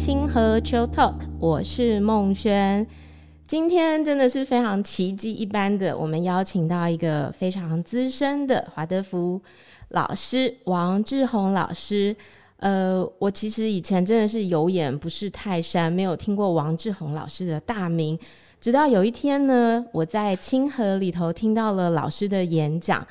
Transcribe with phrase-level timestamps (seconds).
[0.00, 2.86] 清河 Chill Talk，我是孟轩。
[3.46, 9.38] 今天真的是非常奇迹一般的，我们邀请到一个非常资深的华德福
[9.90, 12.16] 老师王志宏老师。
[12.56, 18.18] 呃，我其实以前真的是有眼不识泰山，没有听过王志宏老师的大名。
[18.58, 23.06] 直到有一天呢，我在清河里头听到了老师的演讲。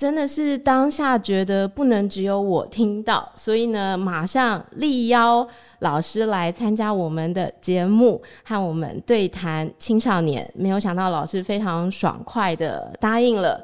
[0.00, 5.46] 真的是当下觉得不能只有我听到，所以呢，马上力邀
[5.80, 10.50] 老师来参加我们的节目，和我们对谈青少年。
[10.54, 13.62] 没有想到老师非常爽快的答应了。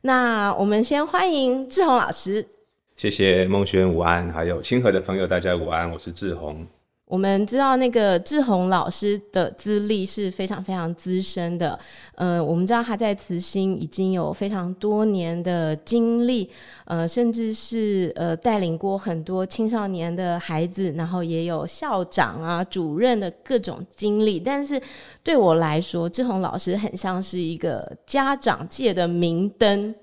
[0.00, 2.48] 那我们先欢迎志宏老师。
[2.96, 6.66] 谢谢孟轩，午安，还有清河的朋友，大家午安，我是志宏。
[7.14, 11.78] 我们知道那个志宏老师的资历是非常非常资深的，
[12.16, 16.50] 呃，我们知道他在慈心已经有非常多年的经历，
[16.86, 24.40] 呃，甚至是呃带领过很多青少年的孩子，然后也有校长啊、主任的各种经历。
[24.40, 24.82] 但是
[25.22, 29.94] 对我来说，志宏老师很像是一个家长界的明灯。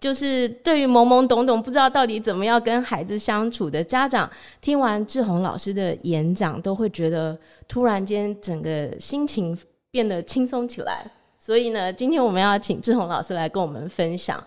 [0.00, 9.58] 就是对于懵懵懂懂不知道到底怎么样跟孩子相处的家长，听完志宏老师的演讲，都会觉得突然间整个心情
[9.90, 11.04] 变得轻松起来。
[11.36, 14.40] 所以呢，今天我们要请志宏老师来跟我们分享，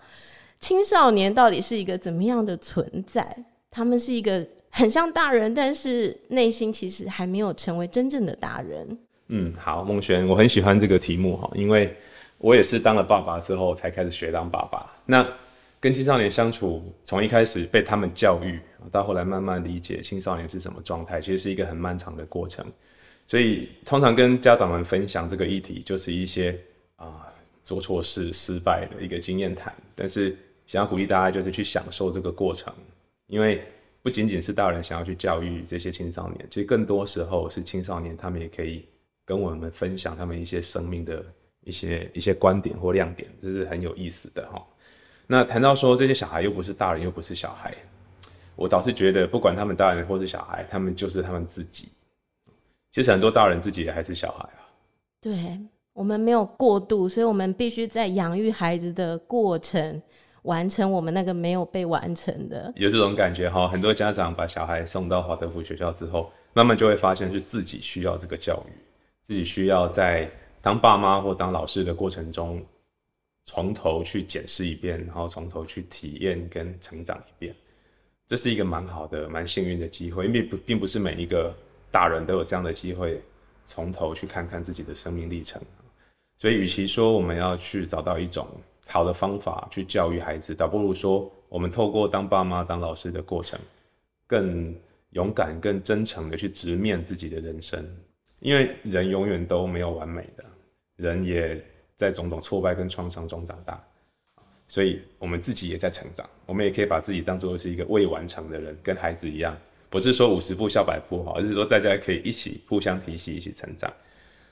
[0.58, 3.36] 青少年到底是一个怎么样的存在？
[3.70, 8.98] 他们是一个很像大人，但是内心其实还没有成为真正的大人。
[9.28, 11.94] 嗯，好，孟轩，我很喜欢这个题目哈，因为。
[12.38, 14.84] 我也是当了爸爸之后才开始学当爸爸。
[15.06, 15.24] 那
[15.82, 18.60] 跟青少年相处，从一开始被他们教育，
[18.92, 22.64] 到后来慢慢理解青少年是什么状态，其实是一个很漫长的过程。
[23.26, 26.56] 所以通常跟家长们分享这个议题，就是一些
[26.94, 27.26] 啊、
[27.64, 29.74] 做错事失败的一个经验谈。
[29.96, 30.36] 但是
[30.68, 32.72] 想要鼓励大家，就是去享受这个过程，
[33.26, 33.60] 因为
[34.02, 38.86] 不仅仅是大人想要去教育这些青少年，其实更多时候是青少年他们也可以
[39.24, 41.24] 跟我们分享他们一些生命的。
[41.64, 44.60] 一些一些观点或亮点，这是很有意思的哈。
[45.32, 47.74] 那谈到说这些小孩又不是大人，又不是小孩，
[48.54, 51.88] 我倒是觉得不管他们大人或是小孩，他们就是他们自己。
[52.92, 54.60] 其实很多大人自己也还是小孩啊。
[55.22, 55.58] 对，
[55.94, 60.02] 我们没有过度，所以我们必须在养育孩子的过程
[60.42, 62.70] 完成我们那个没有被完成的。
[62.76, 68.72] 有这种感觉哈，很多家长把小孩送到华德福学校之后，慢慢就会发现是自己需要这个教育，
[69.22, 70.30] 自己需要在。
[70.64, 72.64] 当爸妈或当老师的过程中，
[73.44, 77.54] 从头去检视一遍，然后从头去体验跟成长一遍，
[78.26, 81.54] 这是一个蛮好的、蛮幸运的机会，因为不并不是每一个
[81.90, 83.20] 大人都有这样的机会，
[83.64, 85.60] 从头去看看自己的生命历程。
[86.38, 88.46] 所以，与其说我们要去找到一种
[88.86, 93.58] 好的方法去教育孩子，倒不如说我们透过当爸妈、当老师的过程，
[94.26, 94.74] 更
[95.10, 97.84] 勇敢、更真诚的去直面自己的人生，
[98.40, 100.44] 因为人永远都没有完美的。
[100.96, 101.62] 人也
[102.02, 103.80] 在种种挫败跟创伤中长大，
[104.66, 106.28] 所以我们自己也在成长。
[106.46, 109.56] 我们也可以把自己当作是一个未完成的人，跟孩子一样，
[109.88, 113.88] 不是说五十步笑百步哈，而是说大家可以一起互相提携，一起成长。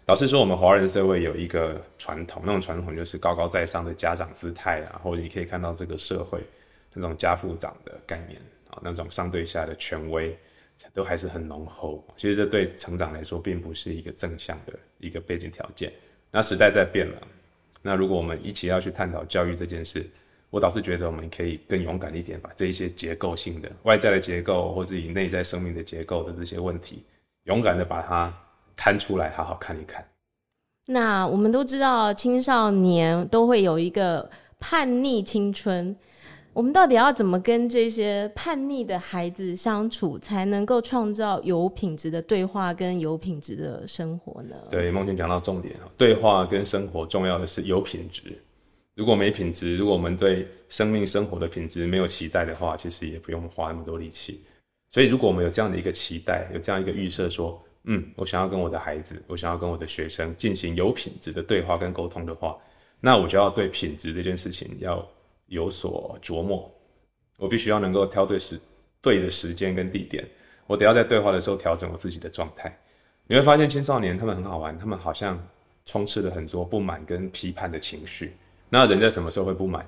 [0.07, 6.41] 老实说，我们华人社会有一个传统，那种传统就是高高在上的家长姿态啊，或者你可以看到这个社会
[6.95, 8.41] 那种家父长的概念
[8.71, 10.39] 啊，那种上对下的权威
[10.95, 12.07] 都还是很浓厚。
[12.17, 15.93] 其实这对成长来说，并不是一个正向的一个背景条件。
[16.33, 17.29] 那时代在变了，
[17.83, 20.09] 那如果我们一起要去探讨教育这件事，
[20.51, 27.05] 我倒是觉得我们可以更勇敢一点，把这一些结构性的外在的结构或自己内在生命的结构的这些问题，
[27.45, 28.33] 勇敢的把它
[28.77, 30.05] 摊出来，好好看一看。
[30.87, 35.97] 那我们都知道，青少年都会有一个叛逆青春。
[36.61, 44.55] 我们到底要怎么跟这些叛逆的孩子相处，才能够创造有品质的对话跟有品质的生活呢？
[44.69, 48.39] 对，孟轩讲到重点啊，对话跟生活重要的是有品质。
[48.95, 54.45] 如果没品质，如果我们对生命生活的品质没有期待的话，其实也不用花那么多力气。
[54.91, 62.55] 所以，如果我们有这样的一个期待，有这样一个预设，说，嗯，我想要跟我的孩子，我想要跟我的学生进行有品质的对话跟沟通的话，
[63.01, 65.03] 那我就要对品质这件事情要。
[65.51, 66.73] 有所琢磨，
[67.37, 68.59] 我必须要能够挑对时
[69.01, 70.25] 对的时间跟地点，
[70.67, 72.75] 我得要在对话的时候调整我自己的状态。
[73.27, 75.41] 你会发现青少年他们很好玩，他们好像
[75.85, 78.37] 充斥了很多不满跟批判的情绪。
[78.69, 79.85] 那人在什么时候会不满？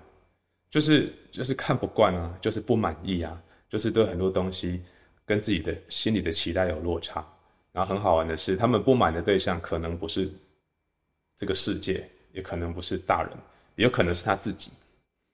[0.69, 4.83] 就是就是看不惯啊，就是不满意啊，就是对很多东西
[5.25, 7.25] 跟自己的心里的期待有落差。
[7.73, 10.29] 然后很好玩的是，他们不满的对象可能不是
[11.39, 13.31] 这个世界，也可能不是大人，
[13.77, 14.73] 也有可能是他自己。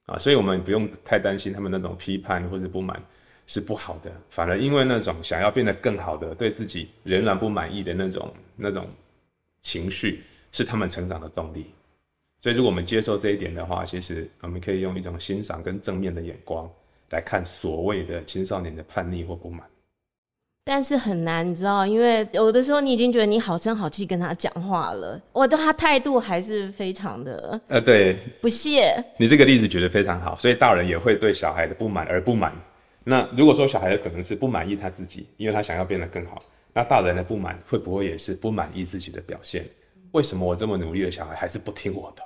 [0.08, 3.00] 啊，所以我们不用太担心他们那种批判或者不满，
[3.46, 8.88] 是不好的，反而因为那种想要变得更好的，对自己仍然不满意的那种那种
[9.60, 11.66] 情绪，是他们成长的动力。
[12.40, 16.70] 所以，如果我们接受这一点的话，其实我们可以用一种欣赏跟正面的眼光
[17.10, 19.68] 来看所谓的青少年的叛逆或不满。
[20.70, 29.02] 但是很难，你知道，因为有的时候你已经觉得你好声好气跟他讲话了，我对他态度还是非常的呃，对，不屑。
[29.16, 32.52] 你这个例子举得非常好，所以大人也会对小孩的不满而不满。
[33.02, 36.42] 那如果说小孩可能是不满意他自己，因为他想要变得更好，
[36.74, 39.64] 那大人的不满会不会也是不满意自己的表现？
[40.12, 42.22] 为什么我这么努力的小孩还是不听我的？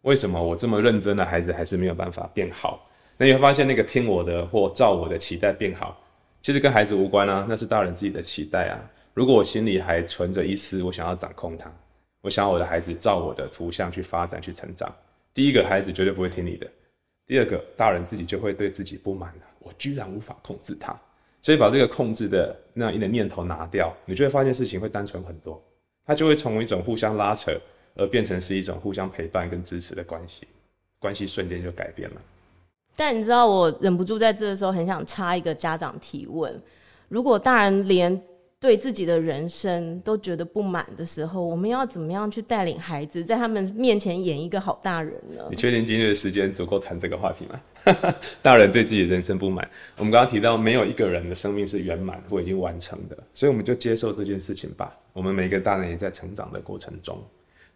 [0.00, 2.88] 为什么我这么认真的孩子还是没有办法变好？
[3.18, 6.00] 那你会发现，那个听我的或照我的期待变好。
[6.44, 8.76] 其实跟孩子无关啊，那是大人自己的期待啊。
[9.14, 11.72] 如果我心里还存着一丝我想要掌控他，
[12.20, 14.94] 我想要我的孩子照我的图像去发展、去成长。
[15.32, 16.66] 第一个，孩子绝对不会听你的；
[17.26, 19.40] 第二个，大人自己就会对自己不满了。
[19.58, 20.94] 我居然无法控制他，
[21.40, 25.58] 所以把这个控制的那样一个念头拿掉，你就会发现事情会单纯很多。
[26.04, 27.58] 他就会从一种互相拉扯，
[27.94, 30.46] 而变成是一种互相陪伴跟支持的关系，
[30.98, 32.20] 关系瞬间就改变了。
[32.96, 36.60] 但你知道，我忍不住在这个时候很想插一个家长提问：
[37.08, 38.22] 如果大人连
[38.60, 45.42] 对自己的人生都觉得不满的时候，我们要怎么样去带领孩子，在他们面前演一个好大人呢？
[45.50, 48.14] 你确定今天的时间足够谈这个话题吗？
[48.40, 49.68] 大人对自己的人生不满，
[49.98, 54.96] 我们刚刚提到，没有一个人的生命是圆满或已经完成的，所以我们就接受这件事情吧。
[55.12, 57.22] 我们每个大人也在成长的过程中，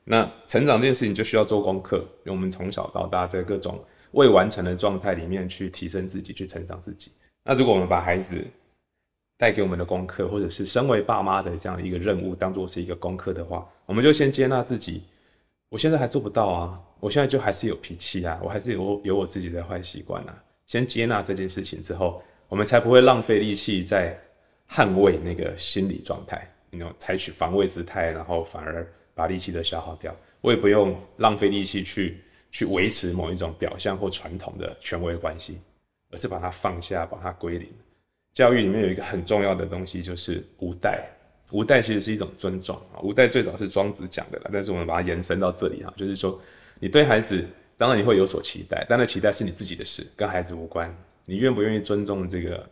[0.05, 3.79] 那成长这件事情就需要做功课，因为我们从小到大在各种。
[4.13, 7.13] 未完成的状态里面去提升自己，去成长自己。
[7.45, 8.45] 那如果我们把孩子
[9.37, 15.03] 带给我们的功课，或者是身为爸妈的这样一个任务，当做是一个功课的话，我们就先接纳自己。
[15.69, 20.43] 我现在还做不到啊，我现在就还是有脾气啊，我还是有有我自己的坏习惯啊。
[20.67, 24.19] 先接纳这件事情之后，我们才不会浪费力气在
[24.69, 30.15] 捍卫那个心理状态，你 you know, 采取防卫姿态，然后反而把力气都消耗掉。
[30.41, 32.21] 我也不用浪费力气去。
[32.51, 35.59] 去维持某一种表象或传统的权威关系，
[36.11, 37.69] 而是把它放下，把它归零。
[38.35, 41.09] 教育里面有一个很重要的东西，就是无代。
[41.51, 43.01] 无代其实是一种尊重啊。
[43.03, 46.39] 无代最早是庄子讲的啦，但是我们把它延伸到这里哈，就是说，
[46.79, 47.45] 你对孩子，
[47.77, 50.95] 当然你会有所期待，但那期待是你自己的事，跟孩子无关。
[51.25, 52.69] 你愿不愿意尊重这个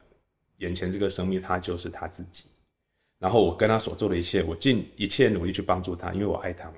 [0.59, 2.45] 眼前这个生命，他就是他自己。
[3.19, 6.77] 然后我跟他所做的一切，我尽一切努力去帮助他，因为我爱他嘛。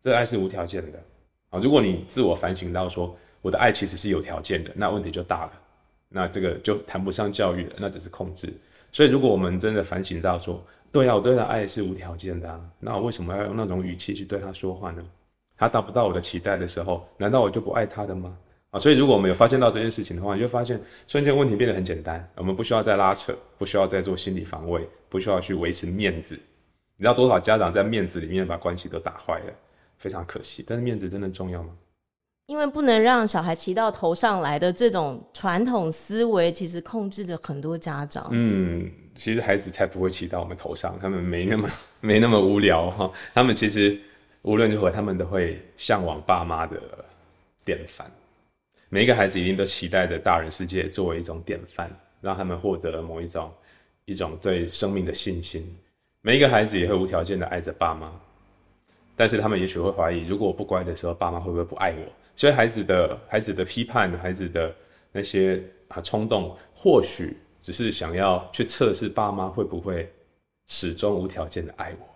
[0.00, 1.02] 这爱是无条件的。
[1.50, 5.52] 啊，如果你自我反省到说我的爱其实是有条件的，那问题就大了，
[6.08, 8.52] 那这个就谈不上教育了，那只是控制。
[8.92, 15.04] 所以如果我们真的反省到说，对啊，我对他爱是无条件的啊，那我为什么要用那种语气去对他说话呢？
[15.56, 18.36] 他达不到我的期待的时候，难道我就不爱他的吗？
[18.70, 26.34] 啊，所以如果我们有发现到这件事情的话，你就发现瞬间问题变得很简单，我们不需要再拉扯，不需要再做心理防卫，不需要去维持面子。
[26.96, 29.52] 你知道多少家长在面子里面把关系都打坏了？
[30.00, 31.70] 非常可惜，但是面子真的重要吗？
[32.46, 38.28] 因为不能让小孩骑到头上来的这种传统思维，其实控制着很多家长。
[38.32, 41.70] 嗯，其实孩子才不会骑到我们头上，他们没那么
[42.00, 43.12] 没那么无聊哈。
[43.32, 44.00] 他们其实
[44.42, 46.80] 无论如何，他们都会向往爸妈的
[47.64, 48.10] 典范。
[48.88, 51.88] 每一个孩子一定都期待着大人世界作为一种典范，
[52.20, 53.52] 让他们获得某一种
[54.06, 55.72] 一种对生命的信心。
[56.20, 58.10] 每一个孩子也会无条件的爱着爸妈。
[59.16, 62.12] 但是他们也许会怀疑，如果我不乖的时候，爸妈会不会不爱我？
[62.34, 64.74] 所以孩子的孩子的批判，孩子的
[65.12, 70.10] 那些啊冲动，或许只是想要去测试爸妈会不会
[70.66, 72.06] 始终无条件的爱我。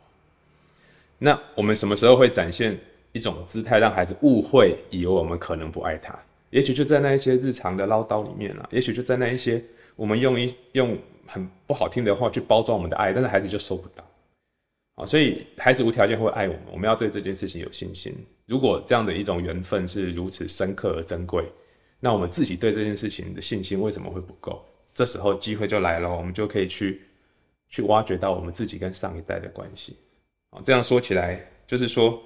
[1.19, 2.79] 那我们什么时候会展现
[3.13, 6.19] 一种姿态，让孩子误会，以为我们可能不爱他？
[6.51, 9.63] 也许就在那一些日常的唠叨里面了，也许就在那一些
[9.97, 10.97] 我们用一用
[11.27, 14.05] 很不好听的话去包装我们的爱，但是孩子就收不到。
[14.97, 18.15] 啊，所以孩子无条件会爱我们，我们要对这件事情有信心。
[18.47, 21.45] 如果这样的一种缘分是如此深刻而珍贵，
[21.99, 24.65] 那我们自己对这件事情的信心为什么会不够？
[24.93, 27.03] 这时候机会就来了，我们就可以去
[27.69, 29.97] 去挖掘到我们自己跟上一代的关系。
[30.51, 32.23] 啊，这样说起来，就是说，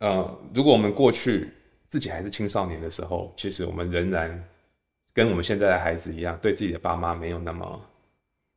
[0.00, 1.48] 呃，如果我们过去
[1.86, 4.44] 自己还是青少年的时候，其实我们仍然
[5.14, 7.80] 跟我们现在的孩子一样，对自己的爸妈没有那么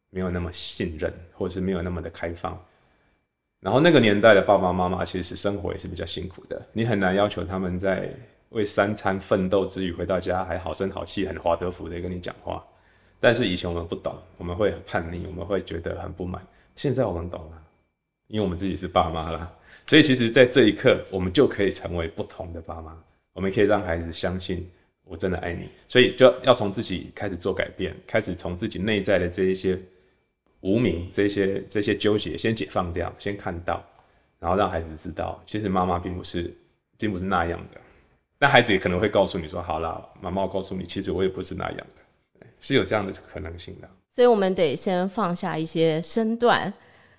[0.09, 2.61] 没有那么信任，或者是没有那么的开放。
[3.61, 8.13] 然后那个年代的爸爸妈妈其实生活也是比较辛苦的，你很难要求他们在
[8.49, 12.63] 为三餐奋斗之余回到家还好声好气、很华德福的跟你讲话。
[13.19, 16.39] 但是以前我们不懂，我们会很叛逆，我们会觉得很不满。
[16.75, 17.63] 现在我们懂了，
[18.27, 19.51] 因为我们自己是爸妈了，
[19.87, 22.95] 所以其实在这一刻，我们就可以成为不同的爸妈。
[23.33, 24.69] 我们可以让孩子相信
[25.03, 25.67] 我真的爱你。
[25.87, 29.79] 所以就要从自己开始做改变，开始从自己内在的这一些
[30.67, 33.81] 无名、这些这些纠结先解放掉，先看到，
[34.37, 36.53] 然后让孩子知道，其实妈妈并不是
[36.97, 37.79] 并不是那样的。
[38.37, 46.73] 但孩子也可能会告诉你说：“好了，妈妈，我告诉你，其实我也不是那样的，是有这样的可能性的。”所以，我们得先放下一些身段。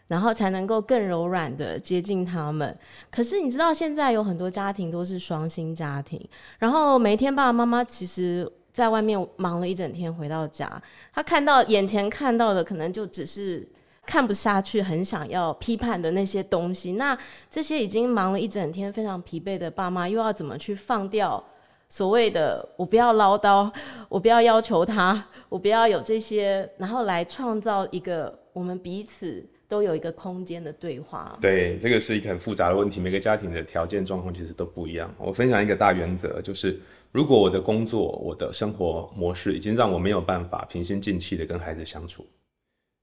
[0.08, 2.74] 然后才能够更柔软的接近他们。
[3.10, 6.18] 可是你知道，现在有很多家庭都是双薪家庭，
[6.58, 10.80] 然后每一天爸爸妈妈其实在外面忙了一整天，回到家，
[11.12, 13.66] 他看到眼前看到的可能就只是
[14.06, 16.92] 看不下去，很想要批判的那些东西。
[16.92, 17.18] 那
[17.50, 21.44] 这些已经忙了一整天，非常疲惫的爸妈，又要怎么去放掉
[21.88, 23.68] 所谓的“我不要唠叨，
[24.08, 29.44] 我不要要求他，我不要有这些”，然后来创造一个我们彼此。
[29.70, 31.36] 都有一个空间的对话。
[31.42, 33.00] 对，这个是一个很复杂的问题。
[33.00, 35.14] 每个家庭的条件状况其实都不一样。
[35.18, 36.80] 我分享一个大原则，就是
[37.18, 42.24] 如果我的工作、我的生活模式已经让我没有办法平心静气的跟孩子相处，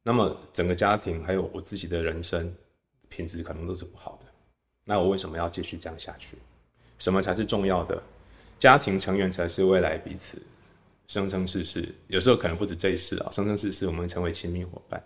[0.04, 2.50] 那么整个家庭还有我自己的人生
[3.10, 4.28] 品质可能都是不好的。
[4.86, 6.38] 那我为什么要继续这样下去？
[6.98, 8.02] 什么才是重要的？
[8.58, 10.42] 家庭成员才是未来彼此
[11.08, 15.04] 生生世世，有时候可能不止这一世啊，生生世世我们成为亲密伙伴。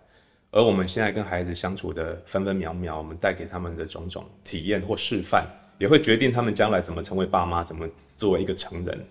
[0.52, 5.50] 而我们现在跟孩子相处的分分秒秒，我们带给他们的种种体验或示范，
[5.80, 9.02] 也会决定他们将来怎么成为爸妈，怎么作为一个成人。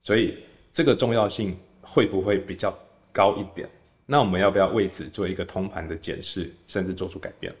[0.00, 0.38] 所以
[0.72, 2.76] 这个重要性会不会比较
[3.12, 3.68] 高一点？
[4.06, 7.54] 那我们要不要为此做一个通盘的检视，甚至做出改变？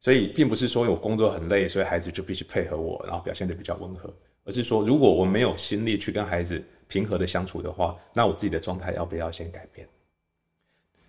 [0.00, 4.12] 所以并不是说我工作很累，所以孩子就必须配合我，然后表现得比较温和，
[4.44, 9.86] 而是说如果我没有心力去跟孩子平和的相处的话，那我自己的状态要不要先改变？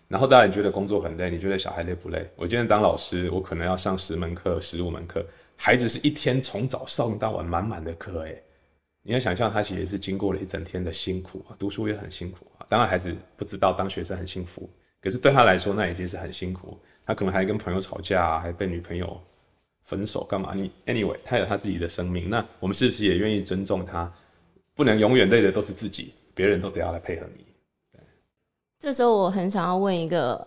[0.07, 2.29] 然后大家觉得工作很累，你觉得小孩累不累？
[2.35, 8.43] 我今天当老师，我可能要上十门课、十五门课，孩子是一天从早上到晚满满的课，诶，
[9.01, 12.65] 你要想象他其实是经过了一整天的辛苦啊，读书也很辛苦啊。
[12.69, 14.69] 当然孩子不知道当学生很辛苦，
[15.01, 16.77] 可是对他来说那已经是很辛苦。
[17.05, 19.21] 他可能还跟朋友吵架啊，还被女朋友
[19.83, 20.53] 分手干嘛？
[20.53, 24.11] 你 anyway，他有他自己的生命，那我们是不是也愿意尊重他？
[24.73, 27.45] 不能永远累的都是自己，别人都得要来配合你。
[28.79, 30.45] 这时候我很想要问一个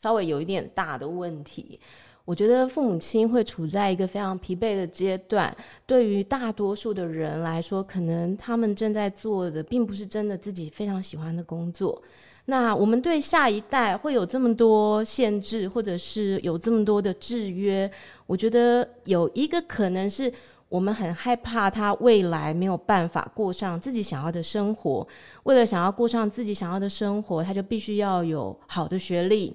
[0.00, 1.80] 稍微有一点大的问题。
[2.26, 5.56] 我觉得父母亲会处在一个非常疲惫的阶段，
[5.86, 12.02] 对于大多数的人来说，可能他们正在做的并不是真的自己非常喜欢的工作。
[12.44, 17.90] 那我们对下一代会有这么多限制，或者是有这么多的制约，
[18.26, 20.30] 我觉得有一个可能是。
[20.68, 25.06] 我们很害怕他未来没有办法过上自己想要的生活。
[25.44, 29.54] 为了想要过上自己想要的生活，他就必须要有好的学历，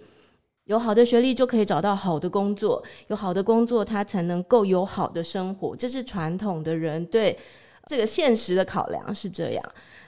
[0.71, 5.75] 有好的学历就可以找到好的工作，有好的工作他才能够有好的生活。
[5.75, 7.37] 这是传统的人对
[7.87, 9.63] 这个现实的考量是这样。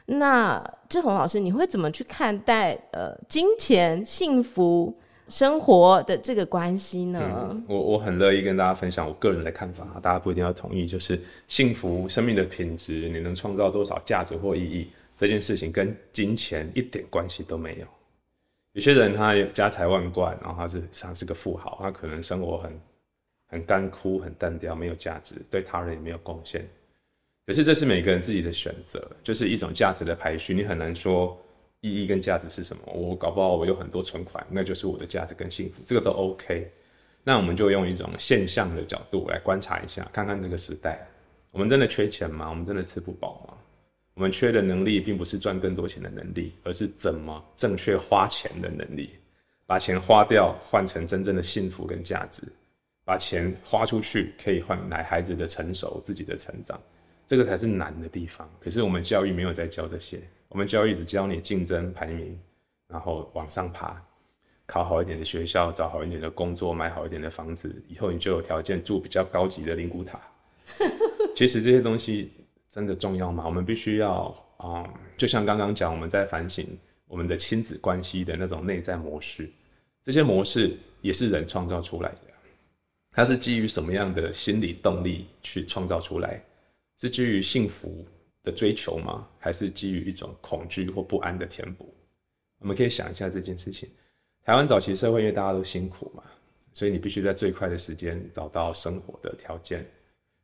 [0.05, 4.97] 那志宏老师，你会怎么去看待呃金钱幸福？
[5.29, 7.57] 生活的这个关系呢？
[7.65, 10.85] 我我很乐意跟大家分享我个人的看法，大家不一定要同意。
[10.85, 17.85] 就是幸福生命的品质，你能创造多少价值或意义，这件事情跟金钱一点关系都没有。
[18.73, 22.79] 有些人他家财万贯，然后他是他是个富豪，他可能生活很
[23.47, 26.67] 很干枯、很单调，没有价值，对他人也没有贡献。
[27.45, 31.39] 可是这是每个人自己的选择，就是一种价值的排序，你很难说。
[31.85, 32.83] 意义跟价值是什么？
[32.93, 36.71] 我搞不好我有很多存款，那就是我的价值跟幸福，这个都 OK。
[37.25, 41.05] 那我们就用一种现象的角度来观察一下，看看这个时代，
[41.51, 42.49] 我们真的缺钱吗？
[42.49, 43.57] 我们真的吃不饱吗？
[44.15, 49.09] 我们缺的能力并不是赚更多钱的能力，而是怎么正确花钱的能力。
[49.65, 52.43] 把钱花掉，换成真正的幸福跟价值；
[53.05, 56.79] 把钱花出去，可以换来孩子的成熟、自己的成长。
[57.25, 58.47] 这个才是难的地方。
[58.59, 60.21] 可是我们教育没有在教这些。
[60.49, 62.37] 我们教育只教你竞争排名，
[62.87, 63.99] 然后往上爬，
[64.67, 70.19] 考好一点的学校，找好一点的工作，买好一点的房子，以后你就有条件住比较高级的灵骨塔。
[71.35, 72.31] 其实这些东西
[72.73, 73.43] 真的重要吗？
[73.45, 76.65] 我们必须要啊、就像刚刚讲，我们在反省
[77.05, 79.47] 我们的亲子关系的那种内在模式，
[80.01, 82.17] 这些模式也是人创造出来的。
[83.11, 86.43] 它是基于什么样的心理动力去创造出来？
[86.99, 88.03] 是基于幸福
[88.41, 89.27] 的追求吗？
[89.37, 91.93] 还是基于一种恐惧或不安的填补？
[92.59, 93.87] 我们可以想一下这件事情。
[94.43, 96.23] 台湾早期社会因为大家都辛苦嘛，
[96.71, 99.85] 所以你必须在最快的时间找到生活的条件。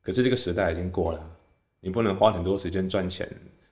[0.03, 1.37] 可是这个时代已经过了，
[1.81, 3.27] 你不能花很多时间赚钱，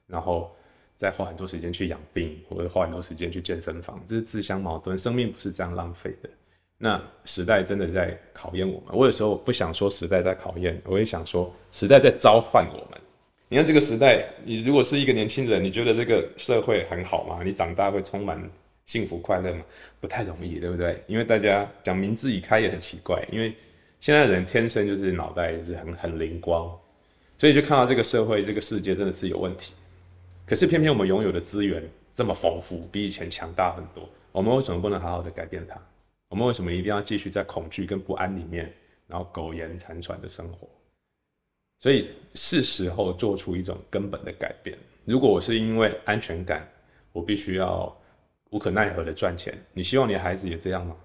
[0.05, 0.55] 然后
[0.95, 4.97] 再花很多时间去养病，或者花很多时间去健身房，这是自相矛盾。
[4.97, 6.29] 生命不是这样浪费的。
[6.77, 8.95] 那时代真的在考验我们。
[8.95, 13.01] 我有时候不想说时代在考验，我也想说时代在召唤我们。
[13.49, 17.41] 你看这个时代，你如果是一个年轻人，你觉得这个社会很好吗？
[17.43, 18.37] 你长大会充满
[18.85, 19.63] 幸福快乐吗？
[19.99, 21.01] 不太容易，对不对？
[21.07, 23.55] 因为大家讲民智已开也很奇怪，因为
[23.99, 26.69] 现在人天生就是脑袋就是很很灵光，
[27.37, 29.73] 所以就看到这个社会这个世界真的是有问题。
[30.45, 35.79] 可是偏偏我们拥有的资源这么丰富，比以前强大很多，我们为什么不能好好的改变它？
[36.29, 38.73] 我们为什么一定要继续在恐惧跟不安里面，
[39.07, 40.67] 然后苟延残喘的生活？
[41.79, 44.77] 所以是时候做出一种根本的改变。
[45.05, 46.67] 如果我是因为安全感，
[47.13, 47.95] 我必须要
[48.49, 50.95] 无可奈何的赚钱，你希望你的孩子也这样吗？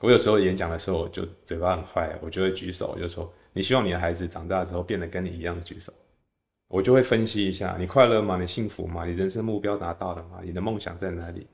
[0.00, 5.92] 我有时候演讲的时候就嘴巴很坏，我就会举手，就说你希望你的孩子长大之后变得跟你一样的举手。
[6.68, 8.38] 我就会分析一下，你快乐吗？
[8.40, 9.04] 你幸福吗？
[9.04, 10.40] 你人生目标达到了吗？
[10.42, 11.46] 你的梦想在哪里？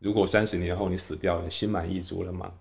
[0.00, 2.52] 如果三十年后你死掉了，你心满意足了吗？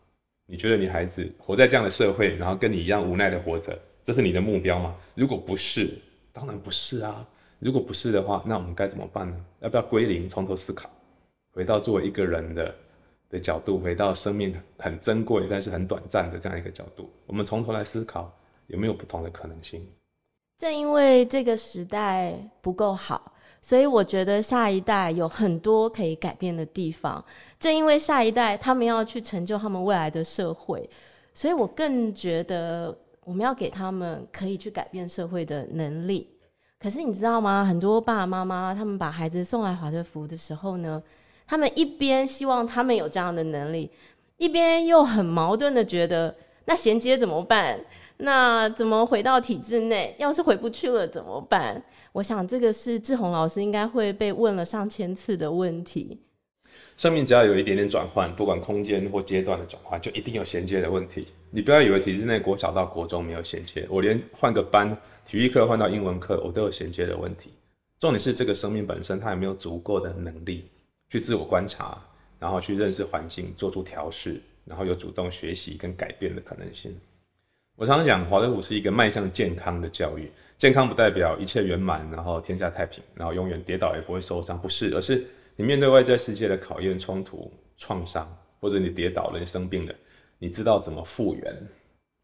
[0.46, 3.78] 你觉得你孩子活在这样的社会，然后跟你一样无奈的活着？
[4.04, 4.96] 这是你的目标吗？
[5.16, 5.98] 如果不是，
[6.32, 7.28] 当然不是啊。
[7.60, 9.46] 如果不是的话，那我们该怎么办呢？
[9.62, 10.88] 要不要归零，从头思考，
[11.52, 12.76] 回到作为一个人的
[13.32, 18.32] 的角度，回到生命很珍贵但是很短暂的这样一个角度，我们从头来思考
[18.68, 19.86] 有没有不同的可能性？
[20.58, 27.24] 正因为这个时代不够好，所以我觉得下一代有很多可以改变的地方。
[27.60, 30.90] 正因为下一代他们要去成就他们未来的社会，
[31.34, 32.98] 所以我更觉得。
[33.28, 36.30] 我们要给他们可以去改变社会的能力，
[36.80, 37.66] 可是你知道吗？
[37.66, 41.04] 很多爸爸妈妈他们把孩子送来华德福的时候呢，
[41.46, 43.92] 他们一边希望他们有这样的能力，
[44.38, 46.34] 一边又很矛盾的觉得，
[46.64, 47.78] 那衔接怎么办？
[48.18, 50.16] 那怎么回到体制内？
[50.18, 51.84] 要是回不去了怎么办？
[52.14, 56.20] 我想这个是志宏老师应该会被问了上千次的问题。
[56.96, 61.28] 生命只要有一点点转换，不管空间或阶段的转换，就一定有衔接的问题。
[61.52, 67.52] 你不要以为体制内国小到国中没有衔接，我连换个班，体育课换到英文课，我都有衔接的问题。
[68.00, 70.66] 重点是这个生命本身，它有没有足够的能力
[71.10, 72.00] 去自我观察，
[72.40, 76.96] 然后去认识环境，做出调试，然后有主动学习跟改变的可能性。
[77.78, 80.32] 我常常讲，华德福是一个迈向健康的教育。
[80.58, 85.24] 健康不代表一切圆满，然后天下太平，然后永远跌倒也不会受伤，不是，而是。
[85.56, 88.28] 你面对外在世界的考验、冲突、创伤，
[88.60, 89.94] 或者你跌倒了、你生病了，
[90.40, 91.56] 你知道怎么复原，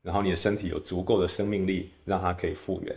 [0.01, 2.95] 然后你的身体有足够的生命力让它可以复原，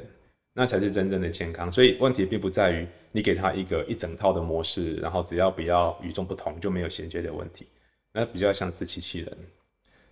[0.54, 1.70] 那才是真正的健康。
[1.70, 7.66] 所以问题并不在于你给他一个一整套的模式，然后只要不要与众不同就没有衔接的问题。
[8.14, 9.36] 那比较像自欺欺人，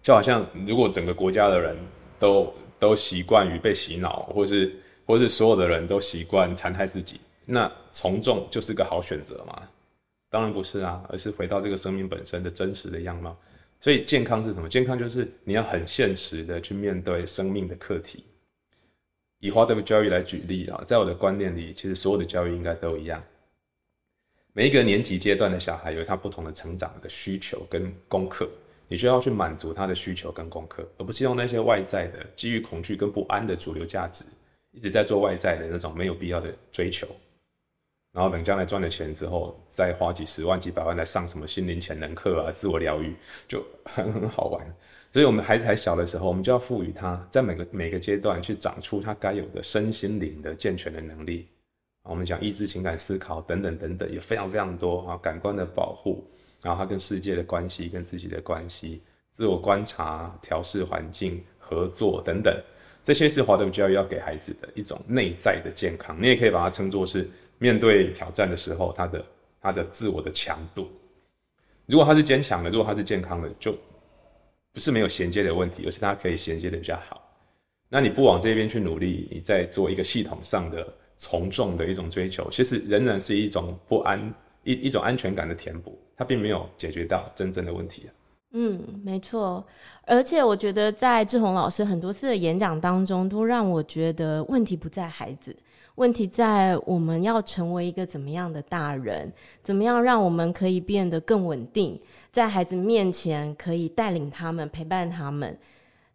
[0.03, 1.75] 就好像如果整个国家的人
[2.25, 9.63] 都都习惯于被洗脑，或是或是所有的人都习惯残害自己，那从众就是个好选择嘛。
[10.31, 13.37] 当然不是啊，而是回到这个生命本身的真实的样貌。
[13.79, 14.67] 所以健康是什么？
[14.71, 18.25] 健康就是你要很现实的去面对生命的课题。
[19.41, 23.23] 以华德福教育来举例啊，在我的观念里，其实所有的教育应该都一样。
[24.55, 28.49] 每一个年级阶段的小孩有他不同的成长的需求跟功课，
[28.89, 34.25] 你需要去满足他的需求跟功课，而不是用那些外在的基于恐惧跟不安的主流价值，
[34.73, 37.07] 一直在做外在的那种没有必要的追求。
[38.13, 43.17] 然后等将来赚了钱之后，再花几十万、几百万来上什么心灵潜能课啊、自我疗愈，
[43.49, 44.65] 就 很很好玩。
[45.13, 51.49] 所以，我们孩子还小的时候，我们就要赋予他在每个每个阶段去长出他该有的身心灵的健全的能力。
[52.03, 55.17] 我们讲意志、情感、思考等等等等，也非常非常多啊。
[55.23, 56.25] 感官的保护，
[56.65, 59.01] 然后他跟世界的关系、跟自己的关系、
[59.31, 62.53] 自我观察、调试环境、合作等等，
[63.05, 66.21] 这些是华德福教育要给孩子的一种内在的健康。
[66.21, 67.31] 你也可以把它称作是。
[67.59, 69.25] 面对挑战的时候，他的
[69.61, 70.91] 他的自我的强度，
[71.87, 73.73] 如果他是坚强的，如果他是健康的，就
[74.73, 77.23] 不是没有衔接的问题，而是他可以衔接的比较好。
[77.89, 88.11] 那你不往这边去努力，你在做一个系统上的从众的一种追求，其实仍然是一种不安，一一种安全感的填补，它并没有解决到真正的问题啊。
[88.57, 89.65] 嗯，没错。
[90.07, 95.55] 而且我觉得在志宏老师很多次的演讲当中，都让我觉得问题不在孩子。
[95.97, 99.33] 问题在我们要成为一个怎么样的大人？
[99.63, 102.01] 怎么样让我们可以变得更稳定，
[102.33, 105.57] 在孩子面前可以带领他们、陪伴他们？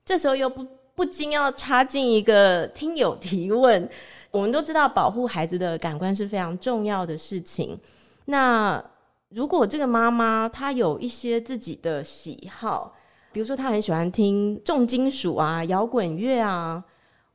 [0.06, 3.90] 这时候又不 不禁要插进一个听友提问。
[4.32, 7.80] 我们都知道保护孩子的感官是非常重要的事情。
[8.30, 8.84] 那
[9.30, 12.96] 如果这个妈妈她有一些自己的喜好，
[13.32, 16.84] 比如说她很喜欢听重金属啊、摇滚乐啊。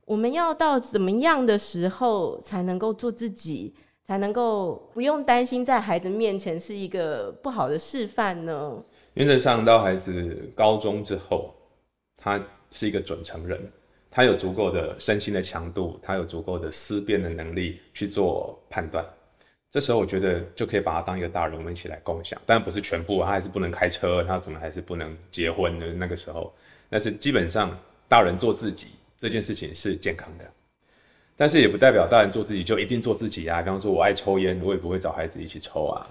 [0.05, 3.73] 我们要到怎么样的时候才能够做自己，
[4.05, 8.81] 才能够不用担心在孩子面前是一个不好的示范呢？
[9.15, 11.53] 原则上，到孩子高中之后，
[12.15, 12.39] 他
[12.71, 13.59] 是一个准成人，
[14.09, 19.03] 他有足够的身心的强度，他有足够的思辨的能力去做判断。
[19.71, 22.41] 这时候我觉得就可以把他当一个大人，我们一起来共享。
[22.45, 26.53] 当然不是全部，他还是不能开车，他可能还是不能结婚的那个时候。
[26.89, 30.45] 但是基本上，大人做自己这件事情是健康的。
[31.35, 33.61] 但是也不代表大人做自己就一定做自己啊。
[33.61, 36.07] 比方说，我爱抽烟，我也不会找孩子一起抽啊。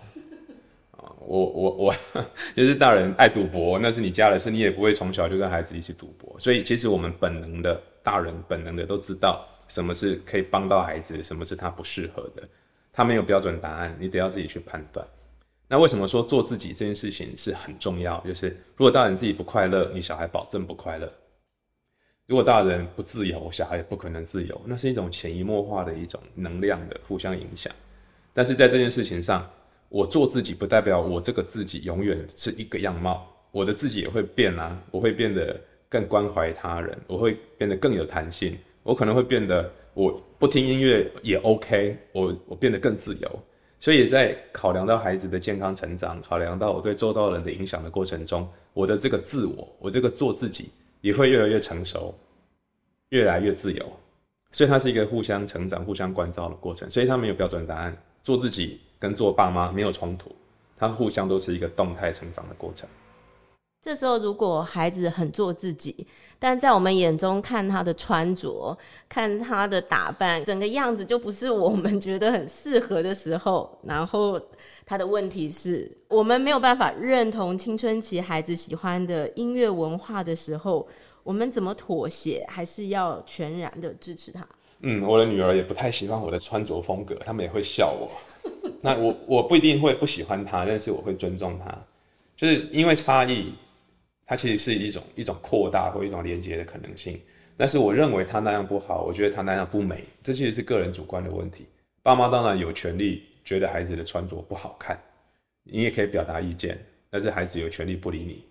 [0.91, 1.95] 啊，我我我
[2.55, 6.39] 就是大人爱赌博，那是你家的事，你也不会从小就跟孩子一起赌博。
[6.39, 12.47] 所以其实我们本能的大人本能的都知道什么是可以帮到孩子，什么是他不适合的。
[12.95, 15.07] 他没有标准答案，你得要自己去判断。
[15.67, 18.21] 那为什么说做自己这件事情是很重要？
[18.21, 21.13] 就是如果大人自己不快乐，你小孩保证不快乐。
[22.27, 27.75] 如果大人不自由，小孩也不可能自由，那是一种潜移默化的一种能量的互相影响。
[28.33, 29.51] 但是在这件事情上，
[29.89, 43.41] 我做自己不代表我这个自己永远是一个样貌，我的自己也会变啊，我会变得更关怀他人，我会变得更有弹性，我可能会变得我不听音乐也 OK，我我变得更自由。
[43.81, 50.71] 所以在考量到孩子的健康成长，考量到我对周遭人的影响的过程中，我的这个自我，我这个做自己。
[51.01, 52.15] 也会越来越成熟，
[53.11, 53.93] 越来越自由，
[54.53, 56.89] 所以它是一个互相成长、互相关照的过程。
[56.89, 60.35] 所以它没有标准答案，做自己跟做爸妈没有冲突，
[60.79, 62.89] 它互相都是一个动态成长的过程。
[63.85, 66.07] 这时候，如果孩子很做自己，
[66.39, 68.75] 但在我们眼中看他的穿着、
[69.11, 74.41] 看他的打扮，整个样子就不是我们觉得很适合的时候，然后
[74.87, 80.89] 他的问题是我们没有办法认同青春期孩子喜欢的音乐文化的时候，
[81.23, 82.43] 我们怎么妥协？
[82.49, 84.49] 还是要全然的支持他？
[84.81, 88.11] 嗯，我的女儿也不太喜欢我的穿着风格，他们也会笑我。
[88.81, 91.79] 那我我不一定会不喜欢他，但是我会尊重他，
[92.35, 93.53] 就是因为差异。
[94.27, 97.21] 它其实是一种一种扩大或一种连接的可能性，
[97.57, 101.67] 但是我认为他那样不好，我觉得他那样不美，这其实是个人主观的问题。
[102.03, 104.99] 爸妈当然有权利觉得孩子的穿着不好看，
[105.63, 106.79] 你也可以表达意见，
[107.11, 108.45] 但是孩子有权利不理你，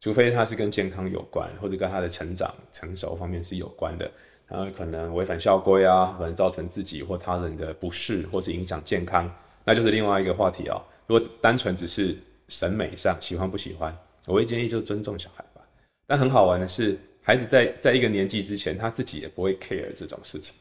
[0.00, 4.10] 除非他是跟健康有关，或者跟他的成长成熟方面是有关的，
[4.48, 9.32] 他可能违反校规啊，可能造成自己或他人的不适，或是影响健康，
[9.64, 10.76] 那就是另外一个话题啊。
[11.06, 12.16] 如果单纯只是
[12.48, 13.96] 审美上喜欢不喜欢。
[14.28, 15.62] 我会建议就尊重小孩吧，
[16.06, 20.54] 但很好玩的是，孩子在在一个年纪之前，他自己也不会 care 这种事情，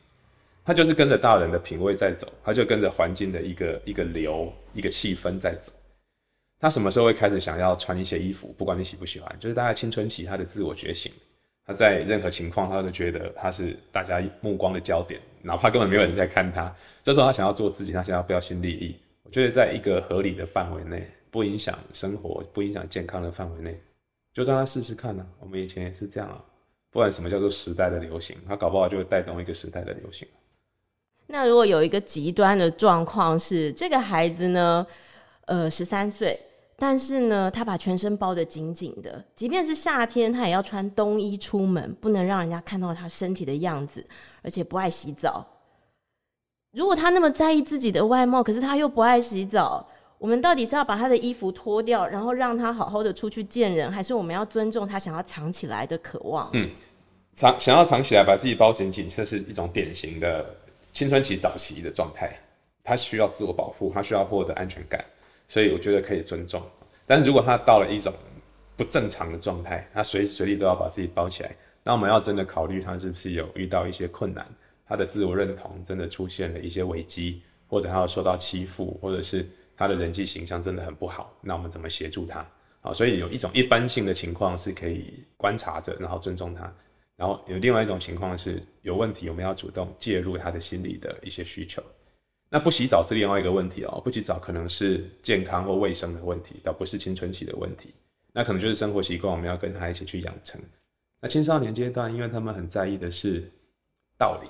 [0.64, 5.74] 他就是跟着大人的品味在走，他就跟着环境的一个一个流、一个气氛在走。
[6.60, 8.56] 他什么时候会开始想要穿一些衣服？
[8.58, 11.12] 不管你喜不喜欢，就是大概青春期，他的自我觉醒，
[11.66, 16.74] 他在任何情况，他都觉得他是大家目光的焦点，哪怕根本没有人在看他。
[17.04, 18.96] 这时候他想要做自己，他想要标新立异。
[19.28, 21.08] 我觉得在一个合理的范围内。
[21.30, 23.80] 不影响生活、不影响健康的范围内，
[24.34, 26.42] 就让他试试看呢、我们以前也是这样啊。
[26.90, 30.26] 不管什么叫做时代的流行，他搞不好就会带动一个时代的流行。
[31.28, 34.88] 那如果有一个极端的状况是，这个孩子呢，
[35.46, 36.40] 呃，十三岁，
[36.78, 44.04] 但是呢，他把全身包得紧紧的，即便是夏天，他也要穿冬衣出门，不能让人家看到他身体的样子，
[44.42, 45.46] 而且不爱洗澡。
[46.72, 49.88] 如果他那么在意自己的外貌，可是他又不爱洗澡。
[50.20, 56.50] 我们到底是要把他的衣服脱掉，然后让他好好的出去见人，还是我们要尊重他想要藏起来的渴望？
[56.54, 56.70] 嗯，
[57.34, 60.46] 藏想要藏起来，把自己包紧紧，这是一种典型的
[60.92, 62.36] 青春期早期的状态。
[62.84, 65.04] 他需要自我保护，他需要获得安全感，
[65.48, 66.64] 所以我觉得可以尊重。
[67.06, 68.14] 但如果他到了一种
[68.76, 74.44] 不正常的状态，他随时随地都要把自己包起来，那我们要真的考虑他是不是有遇到一些困难，
[74.88, 79.48] 他的自我认同真的出现了一些危机，或者他要受到欺负，或者是。
[79.80, 82.44] 他的人际形象真的很不好，那我们怎么协助他？
[82.82, 86.64] 好，所以有一种一般性的情况是可以观察着，然后尊重他；
[87.16, 91.80] 然后有另外一种情况是有问题，我们要主动介入他的心理的一些需求。
[92.50, 97.94] 那不洗澡是另外一个问题哦，不洗澡可能是健康或卫生的问题，倒不是青春期的问题。
[98.34, 100.60] 那可能就是生活习惯，我们要跟他一起去养成。
[101.22, 103.48] 那青少年阶段，因为他们很在意的是
[104.18, 104.50] 道理，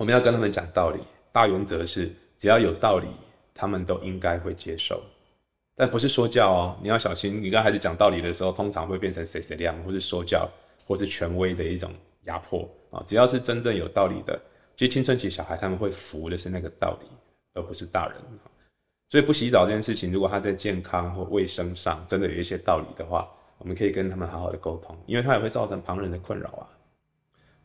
[0.00, 1.00] 我们要跟他们讲道理。
[1.30, 3.08] 大原则是只要有道理。
[3.52, 5.02] 他们都应该会接受，
[5.76, 6.78] 但不是说教哦。
[6.80, 10.48] 你要小心，你跟孩子讲道理的时候，通常会变成谁谁亮，或是说教，
[10.86, 11.92] 或是权威的一种
[12.24, 13.02] 压迫啊。
[13.04, 14.40] 只要是真正有道理的，
[14.78, 17.06] 其实青春期小孩他们会服的是那个道理，
[17.52, 18.16] 而不是大人。
[19.10, 26.64] 所以不洗澡这件事情，如果他在健康或卫生上真的有一些道理的话，我们可以跟他们好好的沟通，因为他也会造成旁人的困扰啊，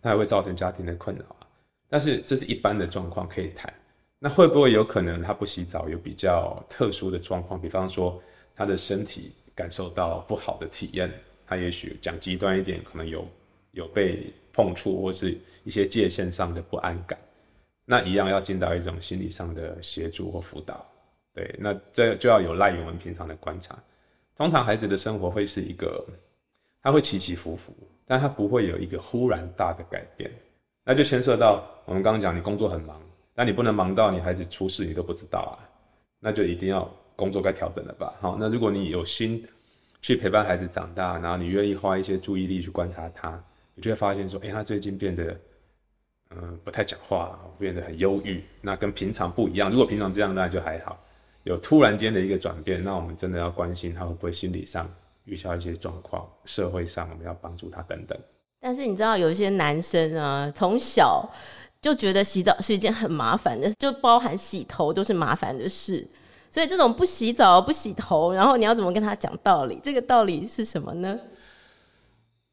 [0.02, 1.45] 他也会造成家庭的困扰啊。
[1.90, 3.74] 但是这是一般的状况，可以谈。
[4.20, 7.60] 那会不会有可能他不洗澡有比较特殊的状况？
[7.62, 8.22] 比方说
[8.56, 11.12] 他的身体感受到不好的体验，
[11.46, 13.28] 他也许讲极端一点，可能有
[13.72, 17.20] 有被碰触或是一些界限上的不安感，
[17.86, 20.84] 那一样要进到一种心理上的协助或辅导。
[21.34, 23.78] 对，那这就要有赖于我们平常的观察。
[24.38, 26.04] 通常孩子的生活会是一个，
[26.82, 30.32] 他会起起伏伏，但他不会有一个忽然大的改变。
[30.86, 33.00] 那就牵涉到我们刚刚讲，你工作很忙，
[33.34, 35.54] 但你不能忙到你孩子出事你都不知道啊，
[36.20, 38.14] 那就一定要工作该调整了吧。
[38.20, 39.46] 好，那如果你有心
[40.02, 43.42] 去陪伴孩子长大，然后你愿意花一些注意力去观察他，
[43.76, 45.38] 你就会发现说，哎，他最近变得，
[46.32, 49.70] 嗯、不太讲话，变得很忧郁，那跟平常不一样。
[49.70, 51.00] 如果平常这样，那就还好。
[51.44, 54.90] 有突然间的一个转变，那我们真的要关心他会不会心理上
[55.26, 58.18] 遇到一些状况，社会上我们要帮助他等等。
[58.60, 61.30] 但是你知道，有一些男生啊，从小
[61.86, 66.04] 就觉得洗澡是一件很麻烦的，就包含洗头都是麻烦的事。
[66.50, 69.80] 所以这种不洗澡、不洗头，然后你要怎么跟他讲道理？
[69.84, 71.20] 这个道理是什么呢？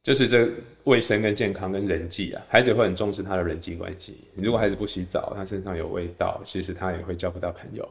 [0.02, 0.50] 就是这
[0.84, 4.18] 卫生跟健康跟人际啊，孩子会很重视他的人际关系。
[4.34, 7.88] 如果孩子不洗澡，他身上有味道，其实他也会交不到朋友。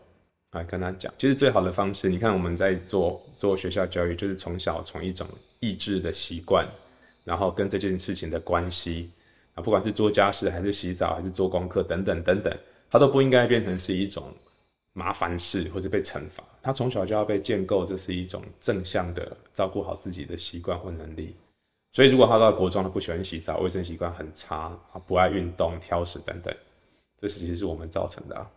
[0.51, 5.27] 来跟他讲，其实最好的方式，你看我们在做做学校教育，就是从小从一种
[5.60, 6.67] 意志的习惯。
[7.23, 9.10] 然后跟这件事情的关系，
[9.62, 12.58] 不管是做家事还是洗澡还是做功课等等等等，
[12.89, 14.24] 他都不应该变成是一种
[14.93, 16.43] 麻烦事或者被惩罚。
[16.62, 21.36] 他从小就要被建构，这是一种正向的照顾好自己的习惯或能力。
[21.93, 26.54] 所以如果他到国中他不喜欢洗澡，卫生习惯很差啊，不爱运动、挑食等等，
[27.19, 28.47] 这其实是我们造成的。